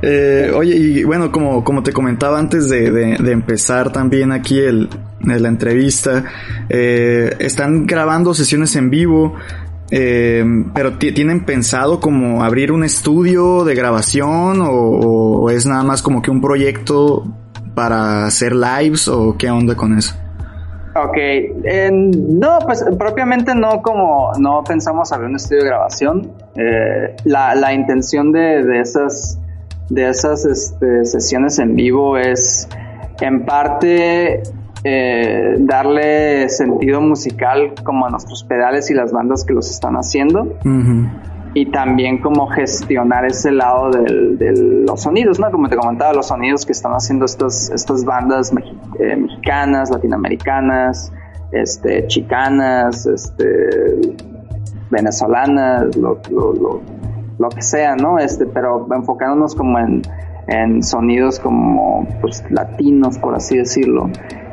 Eh, 0.01 0.51
oye, 0.55 0.75
y 0.77 1.03
bueno, 1.03 1.29
como, 1.31 1.63
como 1.63 1.83
te 1.83 1.91
comentaba 1.91 2.39
antes 2.39 2.69
de, 2.69 3.15
empezar 3.15 3.91
también 3.91 4.31
aquí 4.31 4.57
el, 4.57 4.87
la 5.19 5.49
entrevista, 5.49 6.23
eh, 6.69 7.35
están 7.39 7.85
grabando 7.85 8.33
sesiones 8.33 8.75
en 8.77 8.89
vivo, 8.89 9.33
eh, 9.91 10.45
pero 10.73 10.97
ti- 10.97 11.11
¿tienen 11.11 11.43
pensado 11.45 11.99
como 11.99 12.43
abrir 12.45 12.71
un 12.71 12.85
estudio 12.85 13.65
de 13.65 13.75
grabación 13.75 14.61
o, 14.61 14.69
o 14.69 15.49
es 15.49 15.65
nada 15.65 15.83
más 15.83 16.01
como 16.01 16.21
que 16.21 16.31
un 16.31 16.39
proyecto 16.39 17.25
para 17.75 18.25
hacer 18.25 18.55
lives 18.55 19.09
o 19.09 19.35
qué 19.37 19.49
onda 19.49 19.75
con 19.75 19.97
eso? 19.97 20.15
Ok, 20.95 21.17
no, 21.91 22.59
pues 22.65 22.83
propiamente 22.97 23.53
no 23.53 23.81
como 23.81 24.31
no 24.39 24.63
pensamos 24.63 25.11
abrir 25.11 25.29
un 25.29 25.35
estudio 25.35 25.63
de 25.63 25.69
grabación. 25.69 26.31
Eh, 26.55 27.15
la, 27.25 27.53
la 27.55 27.73
intención 27.73 28.31
de, 28.31 28.63
de 28.63 28.79
esas 28.81 29.39
de 29.89 30.09
esas 30.09 30.45
este, 30.45 31.05
sesiones 31.05 31.59
en 31.59 31.75
vivo 31.75 32.17
es 32.17 32.67
en 33.21 33.45
parte 33.45 34.43
eh, 34.83 35.55
darle 35.59 36.47
sentido 36.49 37.01
musical 37.01 37.73
como 37.83 38.05
a 38.05 38.09
nuestros 38.09 38.43
pedales 38.43 38.89
y 38.91 38.93
las 38.93 39.11
bandas 39.11 39.43
que 39.43 39.53
los 39.53 39.69
están 39.69 39.95
haciendo. 39.95 40.55
Y 41.61 41.65
también 41.71 42.19
como 42.21 42.47
gestionar 42.47 43.25
ese 43.25 43.51
lado 43.51 43.91
del- 43.91 44.37
de 44.37 44.51
los 44.87 45.01
sonidos, 45.01 45.39
¿no? 45.39 45.51
Como 45.51 45.67
te 45.67 45.75
comentaba, 45.75 46.13
los 46.13 46.27
sonidos 46.27 46.65
que 46.65 46.71
están 46.71 46.93
haciendo 46.93 47.25
estas, 47.25 47.69
estas 47.71 48.05
bandas 48.05 48.51
eh, 48.99 49.15
mexicanas, 49.15 49.89
latinoamericanas, 49.89 51.11
este, 51.51 52.05
chicanas, 52.07 53.05
este, 53.05 54.15
venezolanas, 54.89 55.95
lo, 55.97 56.19
lo, 56.31 56.53
lo, 56.53 56.81
lo 57.37 57.49
que 57.49 57.61
sea, 57.61 57.95
¿no? 57.95 58.19
Este, 58.19 58.45
pero 58.45 58.87
enfocándonos 58.93 59.55
como 59.55 59.79
en, 59.79 60.01
en 60.47 60.81
sonidos 60.83 61.39
como 61.39 62.07
pues 62.21 62.43
latinos, 62.49 63.17
por 63.17 63.35
así 63.35 63.57
decirlo. 63.57 64.09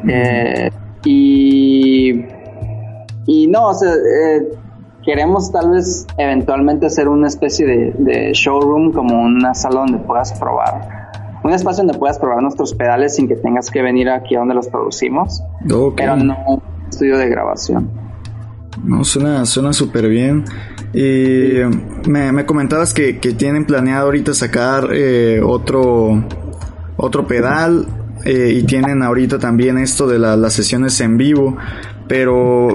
Eh, 0.09 0.71
y 1.05 2.25
y 3.29 3.47
no, 3.49 3.69
o 3.69 3.75
sea, 3.75 3.91
eh, 3.93 4.49
queremos 5.07 5.51
tal 5.53 5.71
vez 5.71 6.07
eventualmente 6.19 6.85
hacer 6.87 7.09
una 7.09 7.29
especie 7.29 7.65
de, 7.65 7.95
de 7.99 8.33
showroom, 8.35 8.93
como 8.93 9.23
una 9.23 9.55
sala 9.55 9.81
donde 9.81 9.99
puedas 9.99 10.33
probar, 10.39 11.09
un 11.45 11.53
espacio 11.53 11.85
donde 11.85 11.99
puedas 11.99 12.19
probar 12.19 12.43
nuestros 12.43 12.75
pedales 12.75 13.15
sin 13.17 13.27
que 13.29 13.37
tengas 13.37 13.71
que 13.71 13.81
venir 13.81 14.11
aquí 14.11 14.35
a 14.35 14.41
donde 14.41 14.55
los 14.55 14.67
producimos, 14.69 15.43
Ok. 15.73 15.95
pero 15.97 16.17
no 16.17 16.37
un 16.49 16.63
estudio 16.91 17.17
de 17.17 17.29
grabación. 17.29 17.89
No, 18.85 19.05
suena, 19.05 19.47
suena 19.47 19.73
súper 19.73 20.09
bien. 20.09 20.45
Y 20.93 21.61
me, 22.09 22.31
me 22.33 22.45
comentabas 22.45 22.93
que, 22.93 23.19
que 23.21 23.33
tienen 23.33 23.65
planeado 23.65 24.05
ahorita 24.07 24.35
sacar 24.35 24.89
eh, 24.93 25.41
otro, 25.43 26.23
otro 26.97 27.27
pedal 27.27 27.87
eh, 28.25 28.53
y 28.55 28.65
tienen 28.65 29.03
ahorita 29.03 29.39
también 29.39 29.79
esto 29.79 30.07
de 30.07 30.19
la- 30.19 30.37
las 30.37 30.53
sesiones 30.53 31.01
en 31.01 31.17
vivo. 31.17 31.57
Pero 32.09 32.69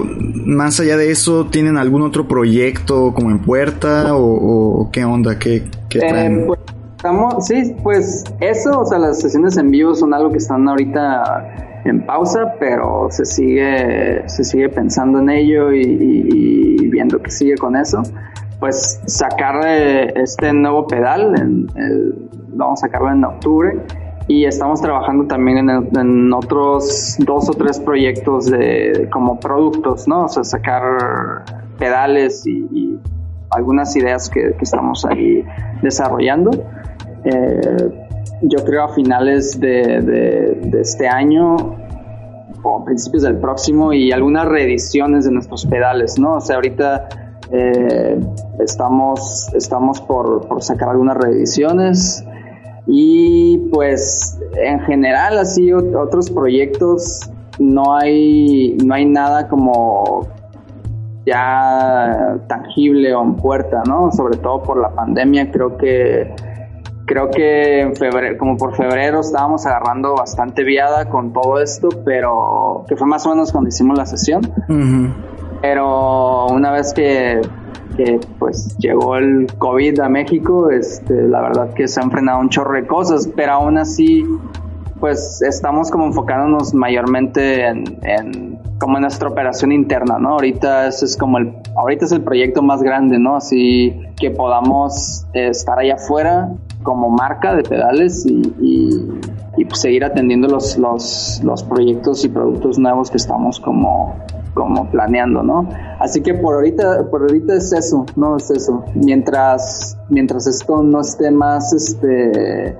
más 0.44 0.78
allá 0.80 0.96
de 0.96 1.10
eso, 1.10 1.46
¿tienen 1.46 1.78
algún 1.78 2.02
otro 2.02 2.28
proyecto 2.28 3.14
como 3.14 3.30
en 3.30 3.38
puerta 3.38 4.14
o, 4.14 4.82
o 4.82 4.90
qué 4.90 5.04
onda? 5.04 5.38
¿Qué, 5.38 5.64
qué 5.88 5.98
Eh, 5.98 6.08
traen? 6.08 6.46
pues, 6.46 6.60
estamos, 6.96 7.46
sí, 7.46 7.74
pues 7.82 8.24
eso, 8.40 8.80
o 8.80 8.84
sea, 8.84 8.98
las 8.98 9.20
sesiones 9.20 9.56
en 9.56 9.70
vivo 9.70 9.94
son 9.94 10.12
algo 10.12 10.30
que 10.30 10.38
están 10.38 10.68
ahorita 10.68 11.80
en 11.84 12.04
pausa, 12.06 12.54
pero 12.60 13.08
se 13.10 13.24
sigue, 13.24 14.22
se 14.28 14.44
sigue 14.44 14.68
pensando 14.68 15.18
en 15.18 15.30
ello 15.30 15.72
y, 15.72 15.80
y- 15.82 16.76
y 16.84 16.88
viendo 16.88 17.20
que 17.20 17.30
sigue 17.30 17.56
con 17.56 17.74
eso. 17.74 18.02
Pues 18.60 19.00
sacar 19.06 19.60
eh, 19.66 20.12
este 20.14 20.52
nuevo 20.52 20.86
pedal, 20.86 21.34
en 21.40 21.66
el- 21.74 22.28
vamos 22.54 22.80
a 22.82 22.86
sacarlo 22.86 23.10
en 23.10 23.24
octubre. 23.24 23.78
Y 24.32 24.46
estamos 24.46 24.80
trabajando 24.80 25.26
también 25.26 25.68
en, 25.68 26.32
otros 26.32 27.16
dos 27.18 27.50
o 27.50 27.52
tres 27.52 27.78
proyectos 27.78 28.46
de 28.46 29.06
como 29.12 29.38
productos, 29.38 30.08
¿no? 30.08 30.24
O 30.24 30.28
sea, 30.28 30.42
sacar 30.42 31.44
pedales 31.78 32.46
y, 32.46 32.98
algunas 33.50 33.94
ideas 33.94 34.30
que, 34.30 34.56
estamos 34.58 35.04
ahí 35.04 35.44
desarrollando. 35.82 36.50
Eh, 37.24 37.90
yo 38.40 38.64
creo 38.64 38.84
a 38.84 38.88
finales 38.94 39.60
de 39.60 40.70
este 40.80 41.06
año 41.06 41.56
o 42.62 42.80
a 42.80 42.84
principios 42.86 43.24
del 43.24 43.36
próximo 43.36 43.92
y 43.92 44.12
algunas 44.12 44.46
reediciones 44.46 45.26
de 45.26 45.32
nuestros 45.32 45.66
pedales, 45.66 46.18
¿no? 46.18 46.36
O 46.36 46.40
sea, 46.40 46.56
ahorita 46.56 47.08
eh, 47.50 48.18
estamos, 48.60 49.52
estamos 49.54 50.00
por, 50.00 50.48
por 50.48 50.62
sacar 50.62 50.88
algunas 50.88 51.18
reediciones 51.18 52.24
y 52.86 53.58
pues 53.72 54.38
en 54.56 54.80
general 54.80 55.38
así 55.38 55.68
ot- 55.68 55.94
otros 55.96 56.30
proyectos 56.30 57.30
no 57.58 57.94
hay 57.96 58.76
no 58.84 58.94
hay 58.94 59.04
nada 59.04 59.48
como 59.48 60.26
ya 61.24 62.38
tangible 62.48 63.14
o 63.14 63.22
en 63.22 63.36
puerta, 63.36 63.82
¿no? 63.86 64.10
Sobre 64.10 64.36
todo 64.38 64.62
por 64.62 64.80
la 64.80 64.90
pandemia, 64.90 65.50
creo 65.52 65.76
que 65.76 66.34
creo 67.06 67.30
que 67.30 67.80
en 67.80 67.94
febrero, 67.96 68.38
como 68.38 68.56
por 68.56 68.74
febrero 68.74 69.20
estábamos 69.20 69.66
agarrando 69.66 70.14
bastante 70.14 70.64
viada 70.64 71.08
con 71.08 71.32
todo 71.32 71.60
esto, 71.60 71.90
pero 72.04 72.84
que 72.88 72.96
fue 72.96 73.06
más 73.06 73.26
o 73.26 73.30
menos 73.30 73.52
cuando 73.52 73.68
hicimos 73.68 73.98
la 73.98 74.06
sesión. 74.06 74.42
Pero 75.60 76.46
una 76.46 76.72
vez 76.72 76.92
que, 76.92 77.40
que 77.96 78.20
pues 78.38 78.76
llegó 78.78 79.16
el 79.16 79.46
COVID 79.58 80.00
a 80.00 80.08
México, 80.08 80.70
este, 80.70 81.28
la 81.28 81.40
verdad 81.40 81.74
que 81.74 81.88
se 81.88 82.00
han 82.00 82.10
frenado 82.10 82.40
un 82.40 82.48
chorro 82.48 82.74
de 82.74 82.86
cosas, 82.86 83.28
pero 83.34 83.52
aún 83.52 83.78
así, 83.78 84.24
pues 85.00 85.42
estamos 85.42 85.90
como 85.90 86.06
enfocándonos 86.06 86.74
mayormente 86.74 87.66
en, 87.66 88.58
como 88.78 88.96
en 88.96 89.02
nuestra 89.02 89.28
operación 89.28 89.72
interna, 89.72 90.18
¿no? 90.18 90.30
Ahorita 90.30 90.88
es 90.88 91.16
como 91.16 91.38
el, 91.38 91.54
ahorita 91.76 92.04
es 92.04 92.12
el 92.12 92.22
proyecto 92.22 92.62
más 92.62 92.82
grande, 92.82 93.18
¿no? 93.18 93.36
Así 93.36 93.94
que 94.16 94.30
podamos 94.30 95.26
eh, 95.34 95.48
estar 95.48 95.78
allá 95.78 95.94
afuera 95.94 96.50
como 96.82 97.10
marca 97.10 97.54
de 97.54 97.62
pedales 97.62 98.26
y, 98.26 98.42
y, 98.60 99.20
y, 99.56 99.64
pues 99.64 99.80
seguir 99.80 100.04
atendiendo 100.04 100.48
los, 100.48 100.76
los, 100.78 101.40
los 101.44 101.62
proyectos 101.62 102.24
y 102.24 102.28
productos 102.28 102.78
nuevos 102.78 103.10
que 103.10 103.18
estamos 103.18 103.60
como, 103.60 104.16
como 104.54 104.90
planeando, 104.90 105.42
¿no? 105.42 105.68
Así 105.98 106.22
que 106.22 106.34
por 106.34 106.54
ahorita, 106.54 107.10
por 107.10 107.22
ahorita 107.22 107.54
es 107.54 107.72
eso, 107.72 108.06
no 108.16 108.36
es 108.36 108.50
eso. 108.50 108.84
Mientras, 108.94 109.98
mientras 110.08 110.46
esto 110.46 110.82
no 110.82 111.00
esté 111.00 111.30
más, 111.30 111.72
este, 111.72 112.76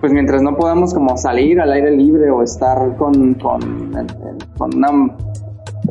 pues 0.00 0.12
mientras 0.12 0.42
no 0.42 0.56
podamos 0.56 0.92
como 0.92 1.16
salir 1.16 1.60
al 1.60 1.72
aire 1.72 1.90
libre 1.96 2.30
o 2.30 2.42
estar 2.42 2.96
con, 2.96 3.34
con, 3.34 3.92
con 4.58 4.76
una 4.76 5.16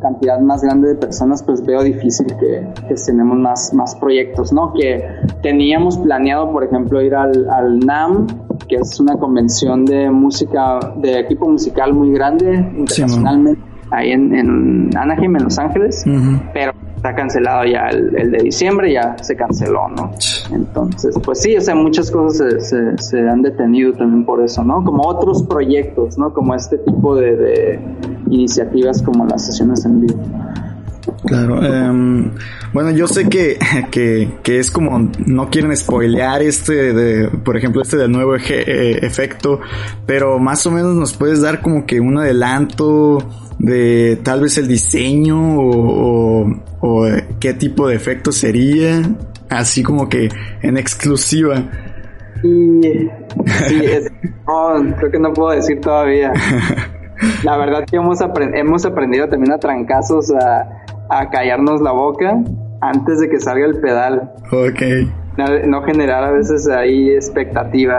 cantidad 0.02 0.40
más 0.40 0.62
grande 0.62 0.90
de 0.90 0.96
personas, 0.96 1.44
pues 1.44 1.66
veo 1.66 1.82
difícil 1.84 2.28
que, 2.28 2.68
que 2.88 2.96
tenemos 2.96 3.38
más, 3.38 3.74
más 3.74 3.96
proyectos, 3.96 4.52
¿no? 4.52 4.74
Que 4.74 5.04
teníamos 5.42 5.98
planeado, 5.98 6.52
por 6.52 6.64
ejemplo, 6.64 7.02
ir 7.02 7.16
al, 7.16 7.50
al 7.50 7.80
NAM, 7.80 8.28
que 8.68 8.76
es 8.76 9.00
una 9.00 9.18
convención 9.18 9.86
de 9.86 10.10
música, 10.10 10.80
de 10.98 11.20
equipo 11.20 11.50
musical 11.50 11.94
muy 11.94 12.12
grande, 12.12 12.72
internacionalmente, 12.78 13.73
ahí 13.94 14.12
en, 14.12 14.34
en 14.34 14.90
Anaheim, 14.98 15.36
en 15.36 15.44
Los 15.44 15.60
Ángeles, 15.60 16.04
pero 16.54 16.74
está 16.96 17.16
cancelado 17.16 17.66
ya 17.66 17.88
el, 17.90 18.32
de 18.32 18.44
diciembre, 18.44 18.94
ya 18.94 19.18
se 19.22 19.36
canceló, 19.36 19.90
¿no? 19.90 20.12
Entonces, 20.54 21.16
pues 21.24 21.42
sí, 21.42 21.58
o 21.58 21.62
sea, 21.62 21.76
muchas 21.76 22.10
cosas 22.10 22.70
se, 22.70 22.98
se, 22.98 23.30
han 23.30 23.42
detenido 23.42 23.92
también 23.92 24.24
por 24.26 24.42
eso, 24.42 24.64
¿no? 24.64 24.84
Como 24.84 25.06
otros 25.06 25.44
proyectos, 25.44 26.18
¿no? 26.18 26.34
Como 26.34 26.56
este 26.56 26.78
tipo 26.78 27.16
de, 27.16 27.36
de 27.36 27.80
iniciativas 28.30 29.02
como 29.02 29.26
las 29.26 29.46
sesiones 29.46 29.86
en 29.86 30.02
vivo. 30.02 30.20
Claro, 31.26 31.60
um, 31.60 32.32
bueno, 32.72 32.92
yo 32.92 33.08
sé 33.08 33.28
que, 33.28 33.58
que, 33.92 34.38
que, 34.42 34.60
es 34.60 34.72
como 34.72 35.12
no 35.26 35.50
quieren 35.50 35.76
spoilear 35.76 36.42
este, 36.42 36.94
de, 36.94 37.30
por 37.30 37.58
ejemplo, 37.58 37.82
este 37.82 37.98
del 37.98 38.12
nuevo 38.12 38.36
eje, 38.36 38.62
eh, 38.62 39.00
efecto, 39.06 39.60
pero 40.06 40.40
más 40.40 40.66
o 40.66 40.72
menos 40.72 40.96
nos 40.96 41.14
puedes 41.14 41.42
dar 41.42 41.62
como 41.62 41.86
que 41.86 42.00
un 42.00 42.18
adelanto 42.18 43.18
de 43.60 44.20
tal 44.24 44.42
vez 44.42 44.58
el 44.58 44.68
diseño 44.68 45.58
o, 45.60 46.48
o, 46.82 47.06
o 47.06 47.08
qué 47.40 47.54
tipo 47.54 47.88
de 47.88 47.96
efecto 47.96 48.32
sería, 48.32 49.02
así 49.50 49.84
como 49.84 50.08
que 50.08 50.30
en 50.62 50.78
exclusiva. 50.78 51.70
Y, 52.44 52.82
sí, 53.68 53.86
es, 53.86 54.12
no, 54.48 54.96
creo 54.98 55.12
que 55.12 55.20
no 55.20 55.34
puedo 55.34 55.52
decir 55.52 55.80
todavía. 55.82 56.32
La 57.44 57.58
verdad 57.58 57.86
que 57.90 57.96
hemos, 57.96 58.22
aprend 58.22 58.56
hemos 58.56 58.86
aprendido 58.86 59.30
también 59.30 59.54
a 59.54 59.58
trancazos 59.58 60.32
a, 60.32 60.83
a, 61.20 61.30
callarnos 61.30 61.82
la 61.82 61.92
boca 61.92 62.42
antes 62.82 63.20
de 63.20 63.30
que 63.30 63.40
salga 63.40 63.66
el 63.66 63.80
pedal. 63.80 64.32
Ok. 64.52 64.82
No, 65.38 65.46
no 65.68 65.84
generar 65.84 66.24
a 66.24 66.32
veces 66.32 66.68
ahí 66.70 67.10
expectativa. 67.10 67.98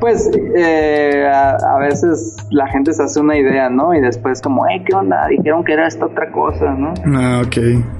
Pues 0.00 0.30
eh, 0.56 1.28
a, 1.32 1.56
a, 1.56 1.78
veces 1.78 2.36
la 2.50 2.66
gente 2.68 2.92
se 2.92 3.02
hace 3.02 3.20
una 3.20 3.36
idea, 3.36 3.68
¿no? 3.68 3.94
Y 3.94 4.00
después 4.00 4.40
como, 4.40 4.64
hey, 4.68 4.82
¿qué 4.86 4.94
onda? 4.96 5.26
Dijeron 5.28 5.64
que 5.64 5.72
era 5.74 5.86
esta 5.86 6.06
otra 6.06 6.30
cosa, 6.32 6.72
¿no? 6.72 6.94
Ah, 7.06 7.42
ok. 7.44 7.56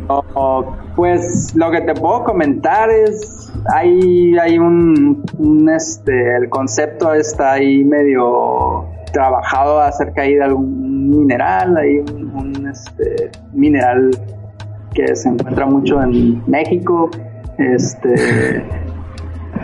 O, 0.08 0.24
o, 0.34 0.76
pues 0.96 1.54
lo 1.54 1.70
que 1.70 1.80
te 1.82 1.94
puedo 1.94 2.24
comentar 2.24 2.90
es, 2.90 3.52
hay, 3.72 4.36
hay 4.38 4.58
un, 4.58 5.24
un, 5.38 5.70
este, 5.70 6.36
el 6.36 6.48
concepto 6.48 7.14
está 7.14 7.52
ahí 7.52 7.84
medio 7.84 8.86
trabajado 9.12 9.80
acerca 9.80 10.22
ahí 10.22 10.34
de 10.34 10.44
algún 10.44 11.10
mineral, 11.10 11.76
hay 11.76 11.98
un, 11.98 12.32
un 12.34 12.68
este, 12.68 13.30
mineral 13.52 14.10
que 14.94 15.14
se 15.16 15.28
encuentra 15.28 15.66
mucho 15.66 16.02
en 16.02 16.42
México, 16.46 17.10
este 17.58 18.62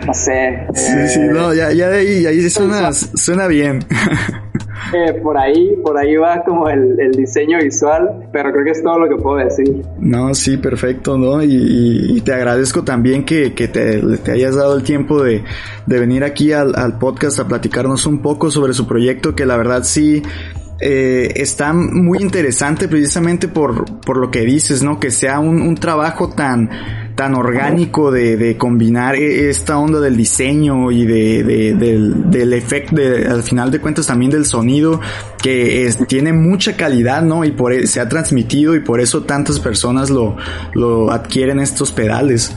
no 0.05 0.13
sé. 0.13 0.67
Sí, 0.73 0.91
eh, 0.95 1.07
sí, 1.07 1.19
no, 1.31 1.53
ya, 1.53 1.71
ya 1.71 1.89
de 1.89 1.97
ahí, 1.97 2.25
ahí 2.25 2.49
suena, 2.49 2.91
suena 2.93 3.47
bien. 3.47 3.79
eh, 4.93 5.13
por 5.21 5.37
ahí, 5.37 5.75
por 5.83 5.97
ahí 5.97 6.15
va 6.15 6.43
como 6.43 6.69
el, 6.69 6.99
el, 6.99 7.11
diseño 7.11 7.57
visual, 7.59 8.27
pero 8.31 8.51
creo 8.51 8.65
que 8.65 8.71
es 8.71 8.83
todo 8.83 8.99
lo 8.99 9.09
que 9.09 9.21
puedo 9.21 9.37
decir. 9.37 9.83
No, 9.99 10.33
sí, 10.33 10.57
perfecto, 10.57 11.17
¿no? 11.17 11.43
Y, 11.43 11.53
y, 11.53 12.17
y 12.17 12.21
te 12.21 12.33
agradezco 12.33 12.83
también 12.83 13.25
que, 13.25 13.53
que 13.53 13.67
te, 13.67 14.01
te, 14.17 14.31
hayas 14.31 14.55
dado 14.55 14.75
el 14.75 14.83
tiempo 14.83 15.21
de, 15.23 15.43
de 15.85 15.99
venir 15.99 16.23
aquí 16.23 16.53
al, 16.53 16.75
al 16.75 16.97
podcast 16.97 17.39
a 17.39 17.47
platicarnos 17.47 18.05
un 18.05 18.21
poco 18.21 18.51
sobre 18.51 18.73
su 18.73 18.87
proyecto, 18.87 19.35
que 19.35 19.45
la 19.45 19.57
verdad 19.57 19.83
sí, 19.83 20.23
eh, 20.81 21.33
está 21.35 21.73
muy 21.73 22.19
interesante 22.19 22.87
precisamente 22.87 23.47
por, 23.47 23.99
por 23.99 24.17
lo 24.17 24.31
que 24.31 24.41
dices, 24.41 24.81
¿no? 24.81 24.99
Que 24.99 25.11
sea 25.11 25.39
un, 25.39 25.61
un 25.61 25.75
trabajo 25.75 26.29
tan, 26.29 26.69
tan 27.15 27.35
orgánico 27.35 28.11
de, 28.11 28.37
de, 28.37 28.57
combinar 28.57 29.15
esta 29.15 29.77
onda 29.77 29.99
del 29.99 30.15
diseño 30.15 30.89
y 30.91 31.05
de, 31.05 31.43
de 31.43 31.73
del, 31.73 32.31
del 32.31 32.53
efecto, 32.53 32.95
al 33.29 33.43
final 33.43 33.71
de 33.71 33.81
cuentas 33.81 34.07
también 34.07 34.31
del 34.31 34.45
sonido, 34.45 35.01
que 35.41 35.85
es, 35.85 35.97
tiene 36.07 36.31
mucha 36.31 36.77
calidad, 36.77 37.23
¿no? 37.23 37.43
Y 37.43 37.51
por 37.51 37.75
se 37.85 37.99
ha 37.99 38.07
transmitido 38.07 38.73
y 38.75 38.79
por 38.79 39.01
eso 39.01 39.23
tantas 39.23 39.59
personas 39.59 40.09
lo, 40.09 40.37
lo 40.73 41.11
adquieren 41.11 41.59
estos 41.59 41.91
pedales. 41.91 42.55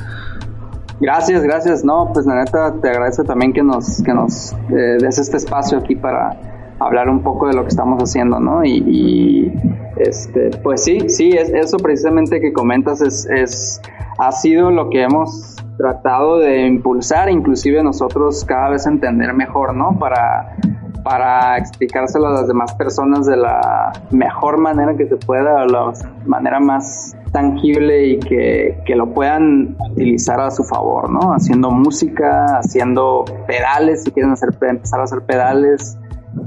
Gracias, 1.01 1.43
gracias. 1.43 1.85
No, 1.85 2.13
pues 2.15 2.25
la 2.27 2.37
neta 2.37 2.73
te 2.81 2.89
agradezco 2.89 3.25
también 3.25 3.53
que 3.53 3.65
nos, 3.65 4.01
que 4.05 4.15
nos 4.15 4.53
eh, 4.53 4.99
des 5.01 5.19
este 5.19 5.39
espacio 5.39 5.79
aquí 5.79 5.97
para 5.97 6.52
hablar 6.87 7.09
un 7.09 7.23
poco 7.23 7.49
de 7.49 7.55
lo 7.55 7.63
que 7.63 7.69
estamos 7.69 8.03
haciendo, 8.03 8.41
¿no? 8.41 8.65
Y, 8.65 9.53
este, 9.97 10.51
pues 10.63 10.85
sí, 10.85 11.09
sí, 11.09 11.31
es, 11.31 11.51
eso 11.51 11.77
precisamente 11.77 12.41
que 12.41 12.53
comentas 12.53 13.01
es, 13.01 13.27
es, 13.27 13.81
ha 14.19 14.33
sido 14.33 14.71
lo 14.71 14.91
que 14.91 15.03
hemos 15.03 15.57
tratado 15.77 16.39
de 16.39 16.67
impulsar, 16.67 17.29
inclusive 17.29 17.83
nosotros 17.83 18.45
cada 18.45 18.71
vez 18.71 18.87
entender 18.87 19.33
mejor, 19.35 19.75
¿no? 19.75 19.99
Para, 19.99 20.57
para 21.03 21.59
explicárselo 21.59 22.29
a 22.29 22.33
las 22.33 22.49
demás 22.49 22.75
personas 22.75 23.27
de 23.27 23.37
la 23.37 23.93
mejor 24.11 24.59
manera 24.59 24.97
que 24.97 25.07
se 25.07 25.17
pueda, 25.17 25.65
la 25.67 25.93
manera 26.25 26.61
más 26.61 27.17
tangible 27.33 28.07
y 28.07 28.19
que, 28.19 28.79
que, 28.85 28.95
lo 28.95 29.13
puedan 29.13 29.77
utilizar 29.91 30.39
a 30.41 30.51
su 30.51 30.63
favor, 30.65 31.11
¿no? 31.11 31.33
Haciendo 31.33 31.71
música, 31.71 32.59
haciendo 32.59 33.25
pedales, 33.47 34.05
si 34.05 34.11
quieren 34.11 34.33
hacer, 34.33 34.51
empezar 34.61 35.01
a 35.01 35.05
hacer 35.05 35.23
pedales, 35.23 35.99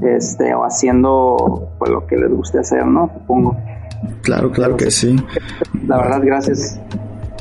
este, 0.02 0.54
o 0.54 0.64
haciendo 0.64 1.70
pues, 1.78 1.90
lo 1.90 2.06
que 2.06 2.16
les 2.16 2.30
guste 2.30 2.58
hacer, 2.58 2.86
¿no? 2.86 3.10
Supongo. 3.12 3.56
Claro, 4.22 4.50
claro 4.50 4.76
que 4.76 4.90
sí. 4.90 5.16
La 5.86 5.98
verdad, 5.98 6.20
gracias. 6.24 6.78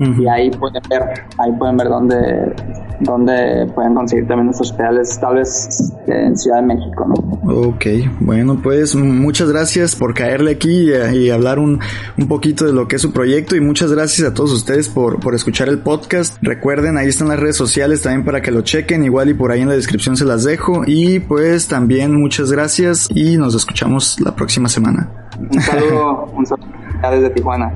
Uh 0.00 0.04
-huh. 0.04 0.22
Y 0.22 0.28
ahí 0.28 0.50
pueden 0.50 0.82
ver, 0.88 1.02
ahí 1.38 1.52
pueden 1.58 1.76
ver 1.76 1.88
dónde, 1.88 2.54
dónde 3.00 3.66
pueden 3.74 3.94
conseguir 3.94 4.26
también 4.26 4.46
nuestros 4.46 4.72
pedales, 4.72 5.18
tal 5.20 5.36
vez 5.36 5.92
en 6.06 6.36
Ciudad 6.36 6.60
de 6.60 6.66
México, 6.66 7.06
¿no? 7.06 7.52
Ok, 7.52 7.86
bueno, 8.20 8.60
pues 8.62 8.94
muchas 8.94 9.50
gracias 9.50 9.96
por 9.96 10.14
caerle 10.14 10.52
aquí 10.52 10.90
y, 10.90 11.16
y 11.16 11.30
hablar 11.30 11.58
un, 11.58 11.80
un, 12.16 12.28
poquito 12.28 12.66
de 12.66 12.72
lo 12.72 12.86
que 12.86 12.96
es 12.96 13.02
su 13.02 13.12
proyecto 13.12 13.56
y 13.56 13.60
muchas 13.60 13.92
gracias 13.92 14.28
a 14.28 14.34
todos 14.34 14.52
ustedes 14.52 14.88
por, 14.88 15.20
por 15.20 15.34
escuchar 15.34 15.68
el 15.68 15.78
podcast. 15.78 16.36
Recuerden, 16.42 16.96
ahí 16.96 17.08
están 17.08 17.28
las 17.28 17.40
redes 17.40 17.56
sociales 17.56 18.02
también 18.02 18.24
para 18.24 18.40
que 18.40 18.50
lo 18.50 18.62
chequen, 18.62 19.04
igual 19.04 19.30
y 19.30 19.34
por 19.34 19.50
ahí 19.50 19.62
en 19.62 19.68
la 19.68 19.74
descripción 19.74 20.16
se 20.16 20.24
las 20.24 20.44
dejo. 20.44 20.82
Y 20.86 21.20
pues 21.20 21.68
también 21.68 22.14
muchas 22.14 22.52
gracias 22.52 23.08
y 23.14 23.36
nos 23.36 23.54
escuchamos 23.54 24.20
la 24.20 24.34
próxima 24.34 24.68
semana. 24.68 25.08
Un 25.38 25.60
saludo, 25.60 26.24
un 26.36 26.46
saludo 26.46 26.68
desde 27.02 27.30
Tijuana. 27.30 27.72